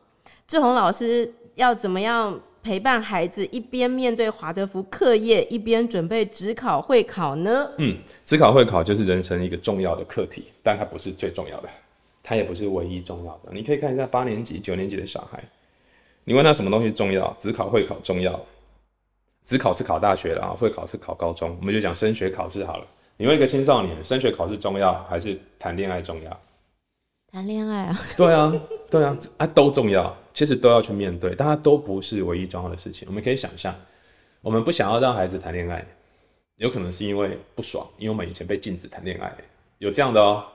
[0.47, 2.39] 志宏老师要怎么样？
[2.66, 7.70] 陪伴孩子一边面对华德福课业，一边准备职考会考呢？
[7.78, 11.70] 嗯，职考会考就是人生一个重要的课题，但它不是最重要的，
[12.24, 13.53] 它也不是唯一重要的。
[13.53, 15.43] 你可以看一下八年级、九年级的小孩，
[16.24, 17.32] 你问他什么东西重要？
[17.38, 18.38] 职考会考重要？
[19.45, 22.88] 职考是考大学了，会考是考高中，我们就讲升学考试好了。
[23.16, 26.39] 你问一个青少年，升学考试重要还是谈恋爱重要？
[27.32, 28.01] 谈恋爱啊？
[28.18, 28.51] 对啊，
[28.89, 30.18] 对啊，啊都重要。
[30.36, 33.07] 其实都要去面对，但它都不是唯一重要的事情。
[33.07, 33.73] 我们可以想象，
[34.41, 35.83] 我们不想要让孩子谈恋爱，
[36.57, 39.33] 有可能是因为不爽，因为我们以前被禁止谈恋爱，
[39.77, 40.45] 有这样的哦。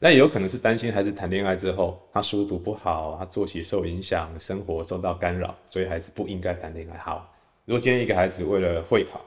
[0.00, 6.98] 那也有可能是担心孩子谈恋爱之后，他书读不好，他作息受影响，生活受到干扰，所以孩子不应该谈恋爱。
[6.98, 7.32] 好，
[7.64, 9.20] 如果今天一个孩子为了会考，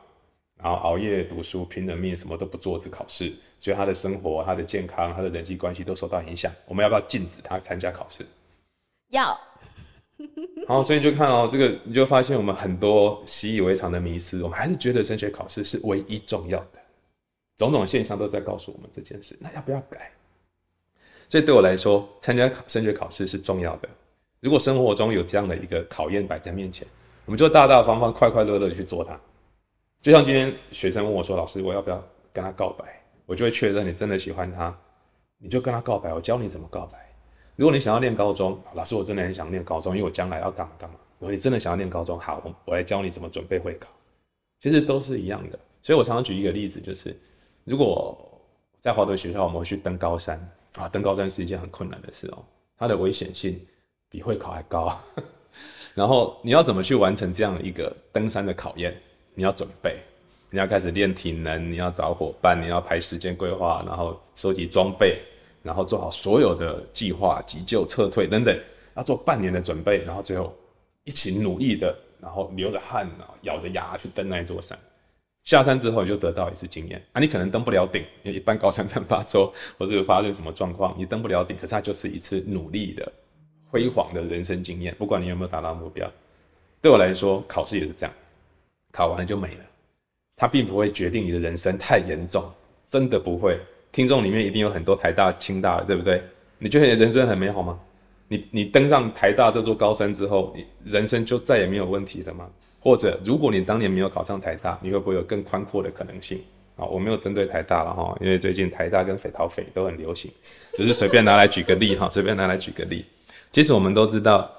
[0.62, 6.52] 然后熬夜读书，拼了命什么都不做，只考试，所以他的生活、他的健康、他的人际关系都受到影响。
[6.66, 8.26] 我们要不要禁止他参加考试？
[9.12, 9.40] 要。
[10.68, 16.80] 好，所以就看哦，这个你就发现我们很多习以为常的迷思，我们还是觉得升学考试是唯一重要的，
[17.58, 19.38] 种种现象都在告诉我们这件事。
[19.40, 20.12] 那要不要改？
[21.28, 23.90] 所以对我来说，参加升学考试是重要的。
[24.40, 26.88] 如果生活中有这样的一个考验摆在面前，
[27.26, 29.20] 我们就大大方方、快快乐乐的去做它。
[30.02, 32.86] 就像今天学生问我说：“老师，我要不要跟他告白？”
[33.26, 34.78] 我就会确认你真的喜欢他，
[35.40, 36.14] 你就跟他告白。
[36.14, 37.05] 我教你怎么告白。
[37.56, 40.96] 如果你想要念高中，老师，我真的很想念高中，因为我将来要干嘛干嘛。
[41.20, 43.88] 如果你真的想要念高中，好，我来教你怎么准备会考，
[44.60, 45.58] 其实都是一样的。
[45.82, 47.16] 所以我常常举一个例子，就是
[47.64, 48.18] 如果
[48.80, 50.38] 在华德学校，我们会去登高山
[50.78, 52.44] 啊，登高山是一件很困难的事哦，
[52.78, 53.60] 它的危险性
[54.10, 55.00] 比会考还高。
[55.96, 58.94] 然后你要怎么去完成这样一个登山的考验？
[59.34, 59.98] 你要准备，
[60.50, 65.22] 你要开始练体能，你要找伙伴，你要排时间规划，然后收集装备，
[65.66, 68.56] 然后做好所有的计划、急救、撤退等等，
[68.96, 70.56] 要做半年的准备，然后最后
[71.06, 74.78] 一起努力的，然后流着汗啊，咬着牙去登那一座山。
[75.44, 83.12] 下山之后你就得到一次经验 啊，你可能登不了顶，因为一般高山症发作或者发生什么状况，你登不了顶，可是它就是一次努力的
[83.72, 86.08] 辉煌的人生经验，不管你有没有达到目标。
[86.80, 88.14] 对我来说，考试也是这样，
[88.92, 89.66] 考完了就没了，
[90.36, 92.48] 它并不会决定你的人生太严重，
[92.86, 93.60] 真的不会。
[93.96, 96.22] 听众里面一定有很多台大、清大，对不对？
[96.58, 97.80] 你觉得你的人生很美好吗？
[98.28, 102.46] 你你登上台大这座高山之后，你人生就再也没有问题了吗？
[102.82, 106.42] 或者，如果你当年没有考上台大，你会不会有更宽阔的可能性？
[106.76, 110.30] 啊，我没有针对台大了哈，因为最近台大跟匪逃匪都很流行，
[110.74, 113.06] 只是随便拿来举个例哈，随便拿来举个例。
[113.54, 114.52] 其实我们都知道，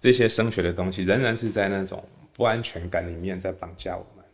[0.00, 4.24] 这些升学的东西仍然是在那种不安全感里面在绑架我们。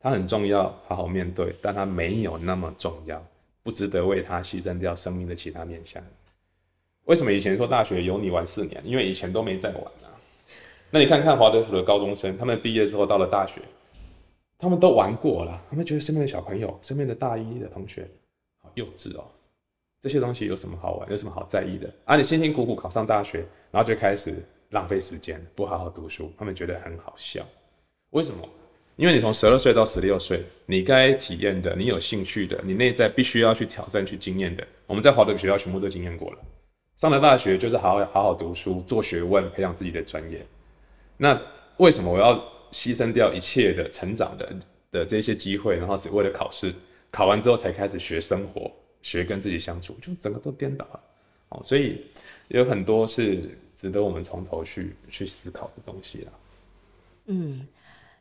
[0.00, 3.22] 它很重要，好好面对，但它没有那么重要，
[3.68, 6.02] 不值得为他牺牲掉生命的其他面向。
[7.04, 8.80] 为什么以前说大学有你玩四年？
[8.82, 10.08] 因为以前都没在玩啊。
[10.90, 13.60] 那你看看华德福的高中生，他们毕业之后到了大学，
[14.56, 18.08] 他们都玩过了，他们觉得身边的小朋友、身边的大一的同学
[18.62, 19.26] 好幼稚哦。
[20.00, 21.10] 这些东西有什么好玩？
[21.10, 21.92] 有什么好在意的？
[22.06, 24.34] 啊，你辛辛苦苦考上大学，然后就开始
[24.70, 27.44] 浪费时间，不好好读书，他们觉得很好笑。
[28.12, 28.48] 为什么？
[28.98, 36.38] 因为你从十二岁到十六岁，你该体验的、你有兴趣的、你内在必须要去挑战、去经验的，我们在华德学校全部都经验过了。
[36.96, 40.44] 上了大学就是好好好好读书、做学问、培养自己的专业。
[41.16, 41.40] 那
[41.76, 42.34] 为什么我要
[42.72, 44.56] 牺牲掉一切的成长的
[44.90, 46.74] 的这些机会，然后只为了考试？
[47.12, 48.68] 考完之后才开始学生活，
[49.00, 51.00] 学跟自己相处，就整个都颠倒了。
[51.50, 52.04] 哦，所以
[52.48, 56.32] 有很多是值得我们从头去去思考的东西啦。
[57.26, 57.66] 嗯，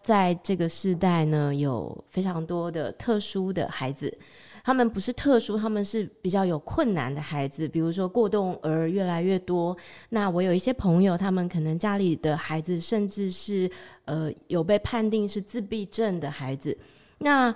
[0.01, 4.15] 在这个时代呢，有非常多的特殊的孩子。
[4.63, 9.75] 他们不是特殊，他们是比较有困难的孩子，比如说过动儿越来越多。
[10.09, 13.71] 那我有一些朋友，他们可能家里的孩子，甚至是
[14.03, 16.77] 呃有被判定是自闭症的孩子。
[17.19, 17.55] 那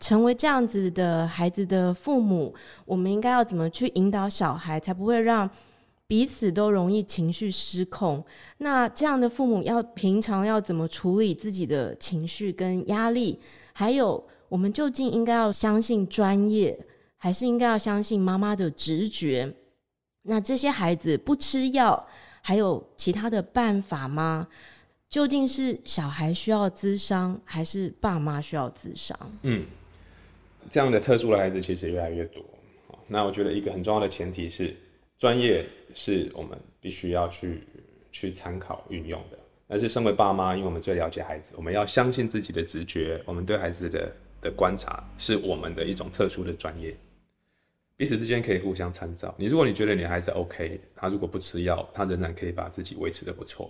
[0.00, 2.52] 成为这样子的孩子的父母，
[2.84, 5.48] 我们应该要怎么去引导小孩，才不会让
[6.08, 8.24] 彼此都容易情绪失控？
[8.56, 13.38] 那这样的父母要平常要怎么处理自己的情绪跟压力？
[13.72, 14.26] 还有。
[14.48, 16.86] 我们究竟应该要相信专业，
[17.18, 19.52] 还是应该要相信妈妈的直觉？
[20.22, 22.08] 那这些孩子不吃药，
[22.40, 24.48] 还有其他的办法吗？
[25.10, 29.14] 究竟是小孩需要咨商，还是爸妈需要咨商？
[29.42, 29.66] 嗯，
[30.70, 32.42] 这样的特殊的孩子其实越来越多。
[33.06, 34.74] 那我觉得一个很重要的前提是，
[35.18, 37.62] 专业是我们必须要去
[38.10, 39.38] 去参考运用的。
[39.66, 44.10] 但是身为爸妈，因为我们最了解孩子，我们要相信自己的直觉，我们对孩子的。
[44.40, 46.96] 的观察是我们的一种特殊的专业，
[47.96, 49.34] 彼此之间可以互相参照。
[49.36, 53.68] 你如果你觉得你孩子 OK，他如果不吃药，他仍然可以把自己维持得不错，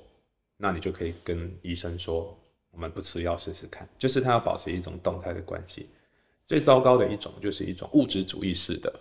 [0.59, 2.39] 那你就可以跟医生说，
[2.71, 3.89] 我们不吃药试试看。
[3.97, 5.89] 就是他要保持一种动态的关系。
[6.45, 8.93] 最糟糕的一种就是一种物质主义式的、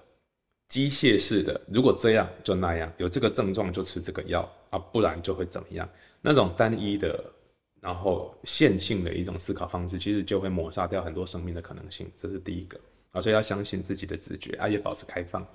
[0.70, 5.88] 机械式的，如果这样就那样，有这个症状就吃这个药啊，不然就会怎么样？
[6.22, 7.34] 那种单一的。
[7.80, 12.78] 然后线性的一种思考方式，其实就会抹杀掉很多生命的可能性，这是第一个
[13.12, 15.46] 啊，所以要相信自己的直觉啊，也保持开放。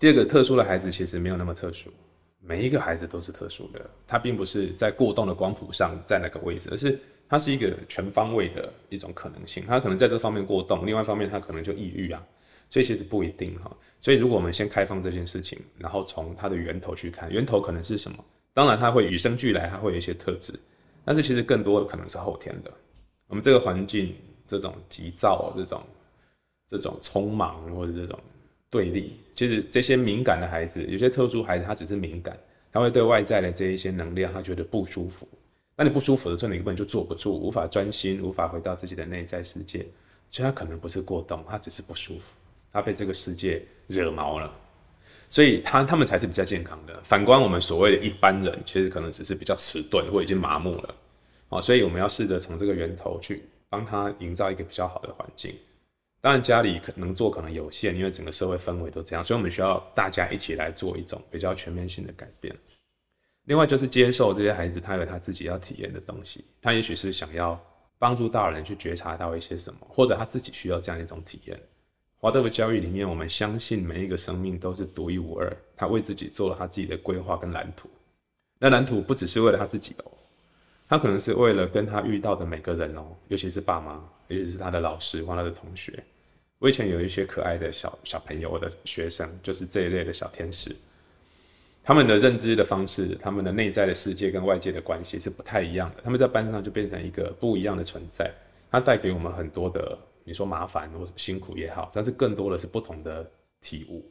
[0.00, 1.90] 第二个，特殊的孩子其实没有那么特殊，
[2.40, 6.98] 每一个孩子都是特殊的，他并不是在过动的光谱上在那个位置，而是
[7.28, 12.22] 他是一个全方位的一种可能性，他可能在这方面过动，另外一方面他可能就抑郁啊，
[12.68, 13.70] 所以其实不一定哈。
[14.00, 18.24] 所以如果我们先开放这件事情，然后从它的源头去看，源头可能是什么？
[18.52, 20.52] 当然，他会与生俱来，他会有一些特质，
[21.04, 22.70] 但是其实更多的可能是后天的。
[23.26, 24.14] 我们这个环境，
[24.46, 25.82] 这种急躁，这种
[26.68, 28.16] 这种匆忙，或者这种
[28.70, 32.38] 对立，其实这些敏感的孩子，有些特殊孩子，他只是敏感，
[32.70, 35.26] 他会对外在的这一些能量，他觉得不舒服。
[35.74, 39.84] 那你不舒服的时候，你根本就坐不住，无法专心，无法回到自己的内在世界。
[40.28, 42.36] 其实他可能不是过动，他只是不舒服，
[42.74, 44.52] 他被这个世界惹毛了。
[45.30, 47.02] 所以他他们才是比较健康的。
[47.02, 50.94] 反观我们所谓的一般人，其实可能只是比较迟钝或已经麻木了。
[51.48, 55.54] 啊，所以我们要试着从这个源头去帮他营造一个比较好的环境。
[56.20, 62.56] 当然家里可能做可能有限，因为整个社会氛围都这样，所以我们需要大家一起来做一种比较全面性的改变。
[63.44, 66.44] 另外就是接受这些孩子，他有他自己要体验的东西。
[66.62, 67.60] 他也许是想要
[67.98, 71.60] 帮助大人去觉察到一些什么，或者他自己需要这样一种体验。
[72.24, 75.54] 华德福教育里面，我们相信每一个生命都是独一无二。
[75.76, 77.86] 他为自己做了他自己的规划跟蓝图。
[78.58, 80.10] 那蓝图不只是为了他自己哦，
[80.88, 86.02] 他可能是为了跟他遇到的每个人哦，尤其是爸妈，尤其是他的老师或他的同学。
[86.60, 90.74] 我以前有一些可爱的小小朋友，我的学生就是这一类的小天使。
[91.82, 95.96] 他们的认知的方式，他们的内在的世界跟外界的关系是不太一样的。
[96.02, 98.32] 他们在班上就变成一个不一样的存在，
[98.70, 104.04] 他带给我们很多的，你说麻烦或辛苦也好，但是更多的是不同的体悟。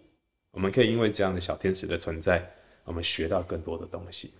[0.51, 2.47] 我们可以因为这样的小天使的存在，
[2.83, 4.31] 我们学到更多的东西。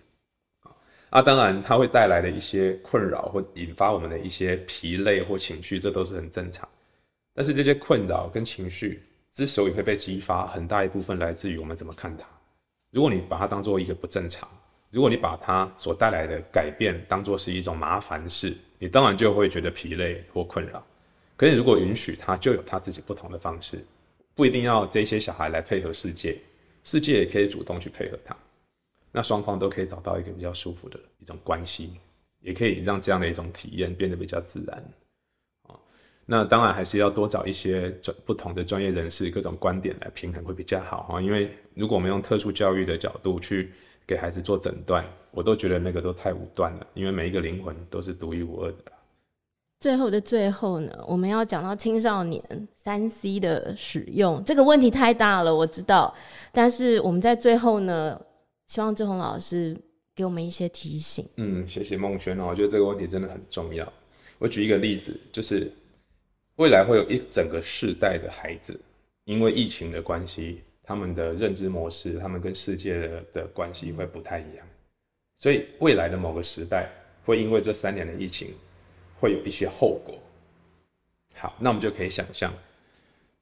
[1.10, 6.68] 啊，当然它会带来的一些困扰或引发我们的一些疲累或情绪，这都是很正常。
[7.34, 9.02] 但是这些困扰跟情绪
[9.32, 12.24] 之所以会被激发，很大一部分来自于我们怎么看它。
[12.90, 14.48] 如果你把它当做一个不正常，
[14.90, 20.84] 如果你把它所带来的改变当做是一种麻烦事，你当然就会觉得疲累或困扰。
[21.36, 23.84] 可是如果允许他，就有他自己不同的方式，
[24.34, 26.38] 不一定要这些小孩来配合世界，
[26.82, 28.36] 世界也可以主动去配合他。
[29.10, 31.92] 那双方都可以找到一个比较舒服的一种关系，
[32.40, 34.76] 也可以让这样的一种体验变得比较自然。
[35.68, 35.78] 啊
[36.26, 41.20] 那当然还是要多找一些专不同的专业人士，各种观点来平衡会比较好哈。
[41.20, 43.70] 因为如果我们用特殊教育的角度去
[44.06, 46.86] 给孩子做诊断，我都觉得那个都太武断了。
[46.94, 48.92] 因为每一个灵魂都是独一无二的。
[49.80, 52.42] 最后的最后呢，我们要讲到青少年
[52.74, 56.14] 三 C 的使用这个问题太大了，我知道。
[56.52, 58.20] 但是我们在最后呢，
[58.66, 59.76] 希望志宏老师
[60.14, 61.26] 给我们一些提醒。
[61.36, 63.90] 嗯，谢谢孟轩哦，我觉得这个问题真的很重要。
[64.38, 65.70] 我举一个例子，就是。
[66.56, 68.80] 未来会有一整个世代的孩子，
[69.24, 74.64] 因为疫情的关系，他们的认知模式，他们跟世界的的关系会不太一样，
[75.36, 76.88] 所以未来的某个时代
[77.24, 78.54] 会因为这三年的疫情，
[79.24, 80.18] 会有一些后果。
[81.34, 82.52] 好，那我们就可以想象，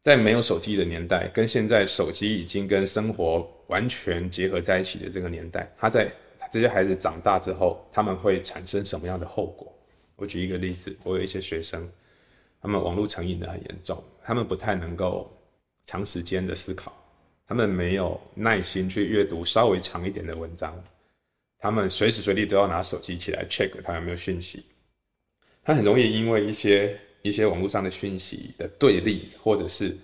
[0.01, 6.09] 在没有手机的年代，跟现在手机已经跟生活完全结合在一起的这个年代，他在
[6.53, 9.76] 这些孩子长大之后，他们会产生什么样的后果？
[10.14, 11.91] 我举一个例子，我有一些学生。
[12.61, 15.28] 他们网络成瘾的很严重，他们不太能够
[15.85, 16.95] 长时间的思考，
[17.45, 20.72] 他们没有耐心去阅读稍微长一点的文章，
[21.59, 24.64] 他们随时随地都要拿手机起来 check 他有没有讯息，
[25.64, 29.96] 他很容易因为一些一些网络上的讯息的对立或者是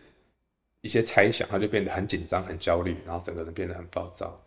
[0.81, 4.41] 一些猜想，他就变得很紧张、很焦虑，然后整个人变得很暴躁。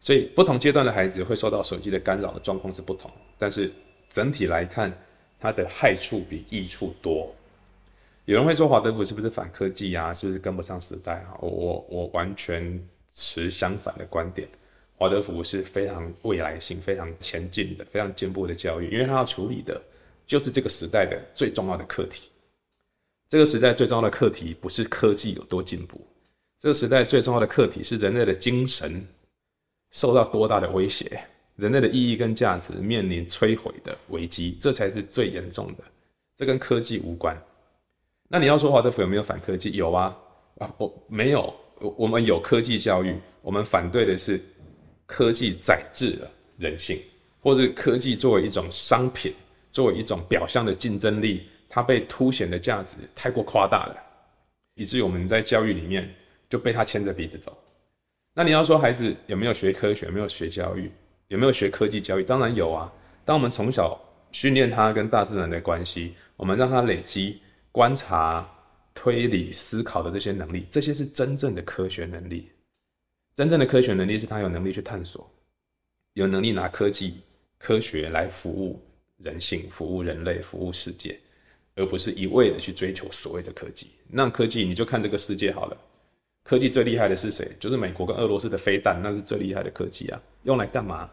[0.00, 3.72] 所以不同阶段的孩子会受到手机的干扰的状况是不同，但是
[4.08, 4.92] 整体来看。
[5.40, 7.30] 它的害处比益处多。
[8.24, 10.14] 有人会说华德福是不是反科技啊？
[10.14, 11.36] 是不是跟不上时代啊？
[11.38, 12.82] 我我我完全
[13.12, 14.48] 持相反的观点。
[14.96, 19.78] 华德福是非常未来性、非常前进的、非常进步的教育，因为它要处理的
[20.26, 22.28] 就是这个时代的最重要的课题。
[23.28, 26.00] 这个时代最重要的课题不是科技有多进步，
[26.58, 29.06] 这个时代最重要的课题是人类的精神
[29.90, 31.20] 受到多大的威胁。
[31.56, 35.84] 人类的意义跟价值面临摧毁的危机，这才是最严重的。
[36.36, 37.40] 这跟科技无关。
[38.28, 39.70] 那你要说华德福有没有反科技？
[39.70, 40.16] 有啊，
[40.58, 41.54] 啊，我没有。
[41.98, 44.40] 我们有科技教育，我们反对的是
[45.06, 47.00] 科技宰制了人性，
[47.40, 49.34] 或者科技作为一种商品，
[49.74, 53.96] 作为一种表象的竞争力，它被凸显的价值太过夸大了，
[54.76, 56.08] 以至于我们在教育里面
[56.48, 57.58] 就被它牵着鼻子走。
[58.32, 60.92] 那你要说孩子有没有学科学，有没有学教育？
[61.26, 62.22] 有没有学科技教育？
[62.22, 62.92] 当然有啊！
[63.24, 64.00] 当我们从小
[64.30, 68.48] 训练他跟大自然的关系，我们让他累积观察、
[68.94, 72.48] 推理、思考的这些能力，这些是真正的科学能力。
[73.34, 75.28] 真正的科学能力是他有能力去探索，
[76.12, 77.20] 有能力拿科技、
[77.58, 78.80] 科学来服务
[79.22, 81.18] 人性、服务人类、服务世界，
[81.76, 83.90] 而不是一味的去追求所谓的科技。
[84.08, 85.76] 那科技你就看这个世界好了。
[86.42, 87.50] 科技最厉害的是谁？
[87.58, 90.20] 就是美国跟俄罗斯的飞弹，那是最厉害的科技啊！
[90.42, 91.08] 用来干嘛？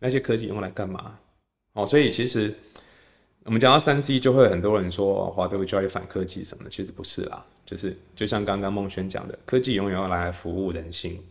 [0.00, 1.16] 那些科技用来干嘛？
[1.74, 2.52] 哦，所以其实
[3.44, 7.46] 我们讲到三 C，就会很多人说华德福教育反科技什么的，其实不是啦。
[7.64, 11.22] 就是就像刚刚孟轩讲的，科技永远要来服务人性，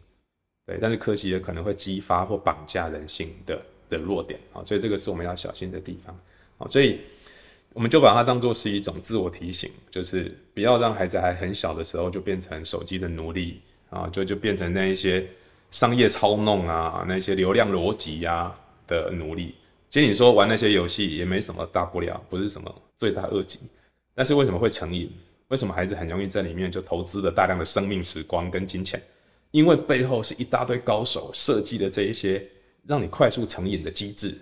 [0.66, 6.20] 对，但是科技也可能会激发或绑架人性的的弱点啊，所以这个是我们要小心的地方
[6.60, 7.00] 啊，所以。
[7.72, 13.62] 我们就把它当做是一种自我提醒，就是不要让孩子还很小的时候就变成手机的奴隶
[13.92, 15.26] 啊，就就变成那一些
[15.70, 18.52] 商业操弄啊，那些流量逻辑呀
[18.88, 19.54] 的奴隶。
[19.88, 23.60] 其实你说玩那些游戏也没什么大不了，不是什么罪大恶极。
[24.16, 25.08] 但是为什么会成瘾？
[25.50, 29.00] 为什么孩子很容易在里面就投资了大量的生命时光跟金钱？
[29.52, 32.44] 因为背后是一大堆高手设计的这一些
[32.86, 34.38] 让你快速成瘾的机制。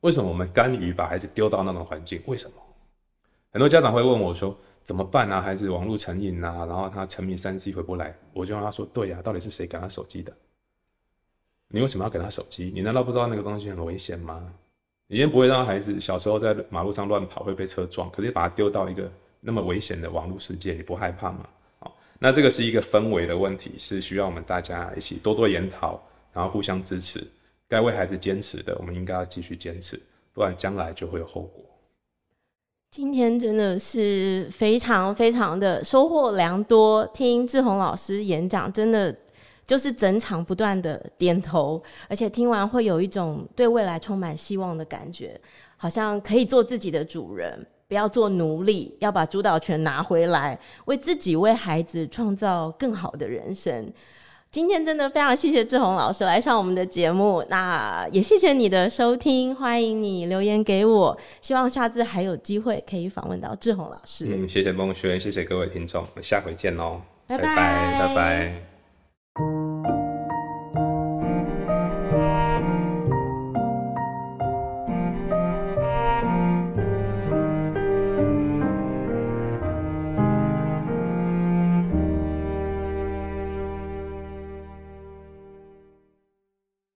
[0.00, 2.22] 为什么我们甘于把孩子丢到那种环境？
[2.26, 2.56] 为什么？
[3.50, 5.40] 很多家长会问我说：“怎么办啊？
[5.40, 10.32] 孩子网络成瘾啊，然后他沉迷三 C 回不来。”我就让他说：“对呀、啊，到底是谁给他手机的？
[11.68, 12.70] 你为什么要给他手机？
[12.72, 14.52] 你难道不知道那个东西很危险吗？
[15.08, 19.10] 你今天不会让孩子小时候在马路上乱跑会被车撞，可是把他丢到一个
[19.40, 21.48] 那么危险的网络世界，你不害怕吗？
[21.80, 26.00] 好，那这个是一个氛围的问题，是需要我们大家一起多多研讨，
[26.32, 27.26] 然后互相支持。
[27.68, 30.00] 该为孩子坚持的，我们应该要继续坚持，
[30.32, 31.62] 不然将来就会有后果。
[32.90, 39.14] 今天真的是非常非常的收获良多，听志宏老师演讲，真的
[39.66, 45.38] 就是整场不断的点头，而且听完会有一种对未来充满希望的感觉，
[45.76, 53.92] 好像可以做自己的主人，不要做奴隶，要把主导权拿回来，为自己、为孩子创造更好的人生。
[54.50, 64.26] 今天真的非常谢谢志宏老师来上我们的节目，那也谢谢你的收听，欢迎你留言给我，希望下次还有机会可以访问到志宏老师。
[64.28, 68.08] 嗯，谢谢孟轩，谢谢各位听众，下回见喽，拜拜，拜拜。
[68.08, 69.67] 拜拜。